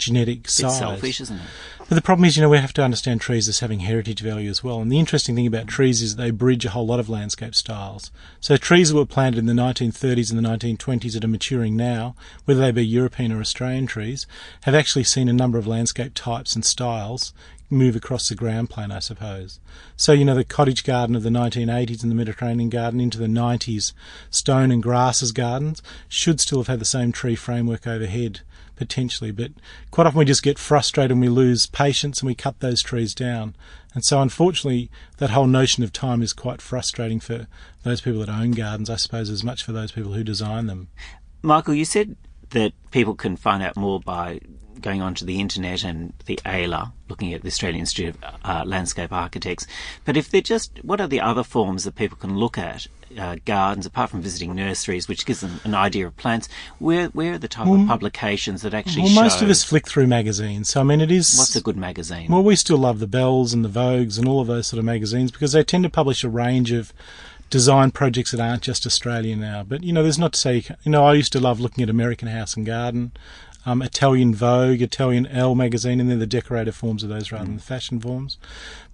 genetic 0.00 0.40
It's 0.44 0.54
size. 0.54 0.78
selfish, 0.78 1.20
isn't 1.20 1.36
it? 1.36 1.42
But 1.88 1.94
the 1.94 2.02
problem 2.02 2.24
is, 2.24 2.36
you 2.36 2.42
know, 2.42 2.48
we 2.48 2.58
have 2.58 2.72
to 2.74 2.82
understand 2.82 3.20
trees 3.20 3.48
as 3.48 3.60
having 3.60 3.80
heritage 3.80 4.20
value 4.20 4.48
as 4.48 4.62
well. 4.62 4.80
And 4.80 4.90
the 4.90 4.98
interesting 4.98 5.34
thing 5.34 5.46
about 5.46 5.66
trees 5.66 6.02
is 6.02 6.16
they 6.16 6.30
bridge 6.30 6.64
a 6.64 6.70
whole 6.70 6.86
lot 6.86 7.00
of 7.00 7.08
landscape 7.08 7.54
styles. 7.54 8.10
So 8.40 8.56
trees 8.56 8.90
that 8.90 8.96
were 8.96 9.06
planted 9.06 9.38
in 9.38 9.46
the 9.46 9.52
1930s 9.52 10.32
and 10.32 10.38
the 10.38 10.48
1920s 10.48 11.14
that 11.14 11.24
are 11.24 11.28
maturing 11.28 11.76
now, 11.76 12.14
whether 12.44 12.60
they 12.60 12.70
be 12.70 12.86
European 12.86 13.32
or 13.32 13.40
Australian 13.40 13.86
trees, 13.86 14.26
have 14.62 14.74
actually 14.74 15.04
seen 15.04 15.28
a 15.28 15.32
number 15.32 15.58
of 15.58 15.66
landscape 15.66 16.12
types 16.14 16.54
and 16.54 16.64
styles 16.64 17.32
move 17.70 17.94
across 17.94 18.28
the 18.28 18.34
ground 18.34 18.68
plane, 18.68 18.90
I 18.90 18.98
suppose. 18.98 19.60
So, 19.96 20.12
you 20.12 20.24
know, 20.24 20.34
the 20.34 20.44
cottage 20.44 20.84
garden 20.84 21.14
of 21.14 21.22
the 21.22 21.30
1980s 21.30 22.02
and 22.02 22.10
the 22.10 22.16
Mediterranean 22.16 22.68
garden 22.68 23.00
into 23.00 23.18
the 23.18 23.26
90s 23.26 23.92
stone 24.30 24.70
and 24.70 24.82
grasses 24.82 25.32
gardens 25.32 25.80
should 26.08 26.40
still 26.40 26.58
have 26.58 26.66
had 26.66 26.80
the 26.80 26.84
same 26.84 27.12
tree 27.12 27.36
framework 27.36 27.86
overhead 27.86 28.40
potentially, 28.80 29.30
but 29.30 29.52
quite 29.90 30.06
often 30.06 30.18
we 30.18 30.24
just 30.24 30.42
get 30.42 30.58
frustrated 30.58 31.10
and 31.10 31.20
we 31.20 31.28
lose 31.28 31.66
patience 31.66 32.20
and 32.20 32.26
we 32.26 32.34
cut 32.34 32.60
those 32.60 32.82
trees 32.82 33.14
down. 33.14 33.54
And 33.94 34.02
so, 34.02 34.22
unfortunately, 34.22 34.90
that 35.18 35.28
whole 35.28 35.46
notion 35.46 35.84
of 35.84 35.92
time 35.92 36.22
is 36.22 36.32
quite 36.32 36.62
frustrating 36.62 37.20
for 37.20 37.46
those 37.82 38.00
people 38.00 38.20
that 38.20 38.30
own 38.30 38.52
gardens, 38.52 38.88
I 38.88 38.96
suppose, 38.96 39.28
as 39.28 39.44
much 39.44 39.62
for 39.62 39.72
those 39.72 39.92
people 39.92 40.14
who 40.14 40.24
design 40.24 40.66
them. 40.66 40.88
Michael, 41.42 41.74
you 41.74 41.84
said 41.84 42.16
that 42.50 42.72
people 42.90 43.14
can 43.14 43.36
find 43.36 43.62
out 43.62 43.76
more 43.76 44.00
by 44.00 44.40
going 44.80 45.02
onto 45.02 45.24
the 45.24 45.40
internet 45.40 45.84
and 45.84 46.12
the 46.26 46.38
ALA, 46.46 46.92
looking 47.08 47.32
at 47.34 47.42
the 47.42 47.48
Australian 47.48 47.80
Institute 47.80 48.14
of 48.22 48.34
uh, 48.44 48.64
Landscape 48.66 49.12
Architects. 49.12 49.66
But 50.04 50.16
if 50.16 50.30
they're 50.30 50.40
just, 50.40 50.78
what 50.82 51.00
are 51.00 51.06
the 51.06 51.20
other 51.20 51.42
forms 51.42 51.84
that 51.84 51.94
people 51.94 52.16
can 52.18 52.36
look 52.36 52.58
at? 52.58 52.86
Uh, 53.18 53.34
gardens, 53.44 53.86
apart 53.86 54.08
from 54.08 54.22
visiting 54.22 54.54
nurseries, 54.54 55.08
which 55.08 55.26
gives 55.26 55.40
them 55.40 55.60
an 55.64 55.74
idea 55.74 56.06
of 56.06 56.16
plants. 56.16 56.48
Where 56.78 57.08
where 57.08 57.32
are 57.32 57.38
the 57.38 57.48
type 57.48 57.66
of 57.66 57.84
publications 57.88 58.62
that 58.62 58.72
actually 58.72 59.02
Well, 59.02 59.10
show? 59.12 59.22
most 59.22 59.42
of 59.42 59.50
us 59.50 59.64
flick 59.64 59.88
through 59.88 60.06
magazines, 60.06 60.68
so 60.68 60.80
I 60.80 60.84
mean, 60.84 61.00
it 61.00 61.10
is. 61.10 61.36
What's 61.36 61.56
a 61.56 61.60
good 61.60 61.76
magazine? 61.76 62.30
Well, 62.30 62.44
we 62.44 62.54
still 62.54 62.78
love 62.78 63.00
the 63.00 63.08
Belles 63.08 63.52
and 63.52 63.64
the 63.64 63.68
Vogues 63.68 64.16
and 64.16 64.28
all 64.28 64.40
of 64.40 64.46
those 64.46 64.68
sort 64.68 64.78
of 64.78 64.84
magazines 64.84 65.32
because 65.32 65.50
they 65.50 65.64
tend 65.64 65.82
to 65.82 65.90
publish 65.90 66.22
a 66.22 66.28
range 66.28 66.70
of 66.70 66.92
design 67.50 67.90
projects 67.90 68.30
that 68.30 68.40
aren't 68.40 68.62
just 68.62 68.86
Australian 68.86 69.40
now. 69.40 69.64
But, 69.64 69.82
you 69.82 69.92
know, 69.92 70.04
there's 70.04 70.18
not 70.18 70.34
to 70.34 70.38
say, 70.38 70.62
you 70.84 70.92
know, 70.92 71.04
I 71.04 71.14
used 71.14 71.32
to 71.32 71.40
love 71.40 71.58
looking 71.58 71.82
at 71.82 71.90
American 71.90 72.28
House 72.28 72.56
and 72.56 72.64
Garden, 72.64 73.10
um, 73.66 73.82
Italian 73.82 74.34
Vogue, 74.34 74.80
Italian 74.80 75.26
Elle 75.26 75.54
magazine, 75.54 76.00
and 76.00 76.10
then 76.10 76.18
the 76.18 76.26
decorative 76.26 76.74
forms 76.74 77.02
of 77.02 77.08
those 77.08 77.30
rather 77.30 77.44
than 77.44 77.56
the 77.56 77.62
fashion 77.62 78.00
forms. 78.00 78.38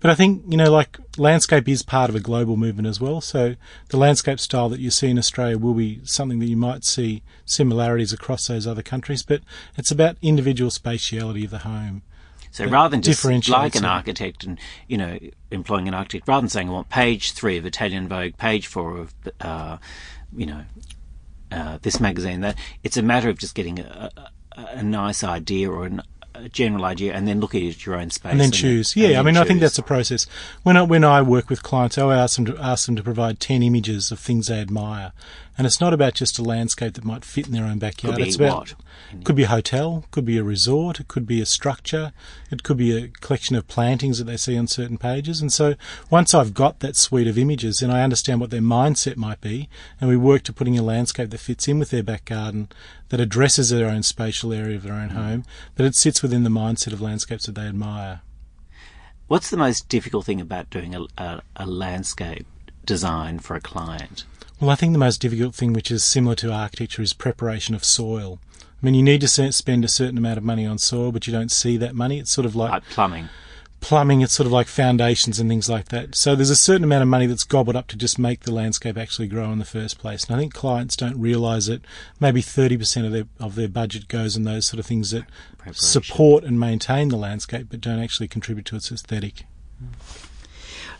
But 0.00 0.10
I 0.10 0.14
think, 0.14 0.42
you 0.48 0.56
know, 0.56 0.70
like 0.70 0.98
landscape 1.16 1.68
is 1.68 1.82
part 1.82 2.10
of 2.10 2.16
a 2.16 2.20
global 2.20 2.56
movement 2.56 2.88
as 2.88 3.00
well. 3.00 3.20
So 3.20 3.54
the 3.88 3.96
landscape 3.96 4.40
style 4.40 4.68
that 4.70 4.80
you 4.80 4.90
see 4.90 5.08
in 5.08 5.18
Australia 5.18 5.58
will 5.58 5.74
be 5.74 6.00
something 6.04 6.40
that 6.40 6.46
you 6.46 6.56
might 6.56 6.84
see 6.84 7.22
similarities 7.44 8.12
across 8.12 8.46
those 8.46 8.66
other 8.66 8.82
countries. 8.82 9.22
But 9.22 9.42
it's 9.76 9.90
about 9.90 10.16
individual 10.20 10.70
spatiality 10.70 11.44
of 11.44 11.50
the 11.50 11.58
home. 11.58 12.02
So 12.50 12.64
rather 12.64 12.88
than 12.88 13.02
just 13.02 13.24
like 13.50 13.74
an 13.74 13.84
architect 13.84 14.44
and 14.44 14.58
you 14.88 14.96
know 14.96 15.18
employing 15.50 15.88
an 15.88 15.94
architect, 15.94 16.26
rather 16.26 16.40
than 16.40 16.48
saying 16.48 16.70
I 16.70 16.72
want 16.72 16.88
page 16.88 17.32
three 17.32 17.58
of 17.58 17.66
Italian 17.66 18.08
Vogue, 18.08 18.38
page 18.38 18.66
four 18.66 18.96
of 18.96 19.14
uh, 19.42 19.76
you 20.34 20.46
know 20.46 20.64
uh, 21.52 21.78
this 21.82 22.00
magazine, 22.00 22.40
that 22.40 22.56
it's 22.82 22.96
a 22.96 23.02
matter 23.02 23.28
of 23.28 23.38
just 23.38 23.54
getting 23.54 23.80
a, 23.80 24.10
a, 24.56 24.82
nice 24.82 25.22
idea 25.22 25.70
or 25.70 25.86
an, 25.86 26.02
a 26.34 26.48
general 26.48 26.84
idea, 26.84 27.14
and 27.14 27.26
then 27.26 27.40
look 27.40 27.54
at 27.54 27.62
it 27.62 27.70
at 27.70 27.86
your 27.86 27.96
own 27.96 28.10
space, 28.10 28.32
and 28.32 28.40
then 28.40 28.50
choose. 28.50 28.94
and 28.94 29.02
Yeah, 29.02 29.08
then 29.08 29.18
I 29.18 29.22
mean, 29.22 29.36
I 29.36 29.44
think 29.44 29.60
that's 29.60 29.78
a 29.78 29.82
process. 29.82 30.26
When 30.62 30.76
I, 30.76 30.82
when 30.82 31.04
I 31.04 31.22
work 31.22 31.50
with 31.50 31.62
clients, 31.62 31.98
I 31.98 32.16
ask 32.16 32.36
them 32.36 32.44
to 32.46 32.56
ask 32.58 32.86
them 32.86 32.96
to 32.96 33.02
provide 33.02 33.40
ten 33.40 33.62
images 33.62 34.10
of 34.10 34.18
things 34.18 34.48
they 34.48 34.60
admire, 34.60 35.12
and 35.58 35.66
it's 35.66 35.80
not 35.80 35.92
about 35.92 36.14
just 36.14 36.38
a 36.38 36.42
landscape 36.42 36.94
that 36.94 37.04
might 37.04 37.24
fit 37.24 37.46
in 37.46 37.52
their 37.52 37.64
own 37.64 37.78
backyard. 37.78 38.16
Could 38.16 38.22
be 38.22 38.28
it's 38.28 38.36
about 38.36 38.74
what? 39.12 39.24
could 39.24 39.36
be 39.36 39.44
a 39.44 39.48
hotel, 39.48 40.04
could 40.10 40.24
be 40.24 40.38
a 40.38 40.44
resort, 40.44 41.00
it 41.00 41.08
could 41.08 41.26
be 41.26 41.40
a 41.40 41.46
structure, 41.46 42.12
it 42.50 42.62
could 42.62 42.76
be 42.76 42.96
a 42.96 43.08
collection 43.08 43.56
of 43.56 43.66
plantings 43.68 44.18
that 44.18 44.24
they 44.24 44.36
see 44.36 44.56
on 44.56 44.66
certain 44.66 44.98
pages. 44.98 45.40
And 45.40 45.52
so 45.52 45.74
once 46.10 46.34
I've 46.34 46.54
got 46.54 46.80
that 46.80 46.96
suite 46.96 47.26
of 47.26 47.38
images, 47.38 47.78
then 47.78 47.90
I 47.90 48.02
understand 48.02 48.40
what 48.40 48.50
their 48.50 48.60
mindset 48.60 49.16
might 49.16 49.40
be, 49.40 49.68
and 50.00 50.10
we 50.10 50.16
work 50.16 50.42
to 50.44 50.52
putting 50.52 50.78
a 50.78 50.82
landscape 50.82 51.30
that 51.30 51.38
fits 51.38 51.68
in 51.68 51.78
with 51.78 51.90
their 51.90 52.02
back 52.02 52.26
garden, 52.26 52.68
that 53.08 53.20
addresses 53.20 53.70
their 53.70 53.88
own 53.88 54.02
spatial 54.02 54.52
area 54.52 54.76
of 54.76 54.82
their 54.82 54.94
own 54.94 55.10
mm. 55.10 55.14
home, 55.14 55.44
but 55.74 55.86
it 55.86 55.94
sits 55.94 56.22
within 56.22 56.42
the 56.42 56.50
mindset 56.50 56.92
of 56.92 57.00
landscapes 57.00 57.46
that 57.46 57.54
they 57.54 57.66
admire. 57.66 58.20
What's 59.28 59.50
the 59.50 59.56
most 59.56 59.88
difficult 59.88 60.24
thing 60.24 60.40
about 60.40 60.70
doing 60.70 60.94
a, 60.94 61.02
a, 61.18 61.42
a 61.56 61.66
landscape 61.66 62.46
design 62.84 63.40
for 63.40 63.56
a 63.56 63.60
client? 63.60 64.24
Well, 64.60 64.70
I 64.70 64.74
think 64.74 64.92
the 64.92 64.98
most 64.98 65.20
difficult 65.20 65.54
thing, 65.54 65.72
which 65.72 65.90
is 65.90 66.02
similar 66.02 66.34
to 66.36 66.52
architecture, 66.52 67.02
is 67.02 67.12
preparation 67.12 67.74
of 67.74 67.84
soil. 67.84 68.38
I 68.62 68.86
mean, 68.86 68.94
you 68.94 69.02
need 69.02 69.20
to 69.22 69.28
spend 69.52 69.84
a 69.84 69.88
certain 69.88 70.18
amount 70.18 70.38
of 70.38 70.44
money 70.44 70.64
on 70.66 70.78
soil, 70.78 71.12
but 71.12 71.26
you 71.26 71.32
don't 71.32 71.50
see 71.50 71.76
that 71.76 71.94
money. 71.94 72.18
It's 72.18 72.30
sort 72.30 72.46
of 72.46 72.56
like 72.56 72.70
Like 72.70 72.84
plumbing. 72.90 73.28
plumbing, 73.80 74.20
it's 74.22 74.32
sort 74.32 74.46
of 74.46 74.52
like 74.52 74.66
foundations 74.66 75.38
and 75.38 75.48
things 75.50 75.68
like 75.68 75.88
that. 75.88 76.14
So 76.14 76.34
there's 76.34 76.50
a 76.50 76.56
certain 76.56 76.84
amount 76.84 77.02
of 77.02 77.08
money 77.08 77.26
that's 77.26 77.44
gobbled 77.44 77.76
up 77.76 77.86
to 77.88 77.96
just 77.96 78.18
make 78.18 78.40
the 78.40 78.52
landscape 78.52 78.96
actually 78.96 79.28
grow 79.28 79.50
in 79.52 79.58
the 79.58 79.64
first 79.66 79.98
place. 79.98 80.24
And 80.24 80.36
I 80.36 80.38
think 80.38 80.54
clients 80.54 80.96
don't 80.96 81.18
realise 81.20 81.66
that 81.66 81.82
maybe 82.18 82.42
30% 82.42 83.04
of 83.06 83.12
their, 83.12 83.24
of 83.40 83.54
their 83.56 83.68
budget 83.68 84.08
goes 84.08 84.36
in 84.36 84.44
those 84.44 84.66
sort 84.66 84.78
of 84.80 84.86
things 84.86 85.10
that 85.10 85.24
support 85.72 86.44
and 86.44 86.58
maintain 86.60 87.08
the 87.08 87.16
landscape, 87.16 87.68
but 87.70 87.80
don't 87.80 87.98
actually 87.98 88.28
contribute 88.28 88.64
to 88.66 88.76
its 88.76 88.90
aesthetic. 88.90 89.44
Hmm. 89.78 89.86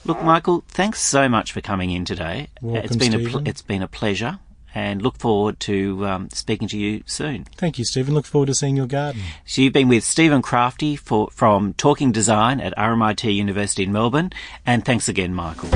Look, 0.04 0.22
Michael, 0.22 0.64
thanks 0.68 1.00
so 1.00 1.28
much 1.28 1.52
for 1.52 1.60
coming 1.60 1.90
in 1.90 2.04
today. 2.04 2.48
Welcome, 2.60 2.84
it's 2.84 2.96
been 2.96 3.14
a 3.14 3.28
pl- 3.28 3.48
it's 3.48 3.62
been 3.62 3.82
a 3.82 3.88
pleasure, 3.88 4.38
and 4.74 5.02
look 5.02 5.16
forward 5.18 5.58
to 5.60 6.06
um, 6.06 6.30
speaking 6.30 6.68
to 6.68 6.78
you 6.78 7.02
soon. 7.06 7.44
Thank 7.56 7.78
you, 7.78 7.84
Stephen. 7.84 8.14
Look 8.14 8.26
forward 8.26 8.46
to 8.46 8.54
seeing 8.54 8.76
your 8.76 8.86
garden. 8.86 9.22
So 9.44 9.62
you've 9.62 9.72
been 9.72 9.88
with 9.88 10.04
Stephen 10.04 10.42
Crafti 10.42 10.98
for, 10.98 11.28
from 11.32 11.74
Talking 11.74 12.12
Design 12.12 12.60
at 12.60 12.76
RMIT 12.76 13.34
University 13.34 13.82
in 13.84 13.92
Melbourne, 13.92 14.32
and 14.64 14.84
thanks 14.84 15.08
again, 15.08 15.34
Michael. 15.34 15.70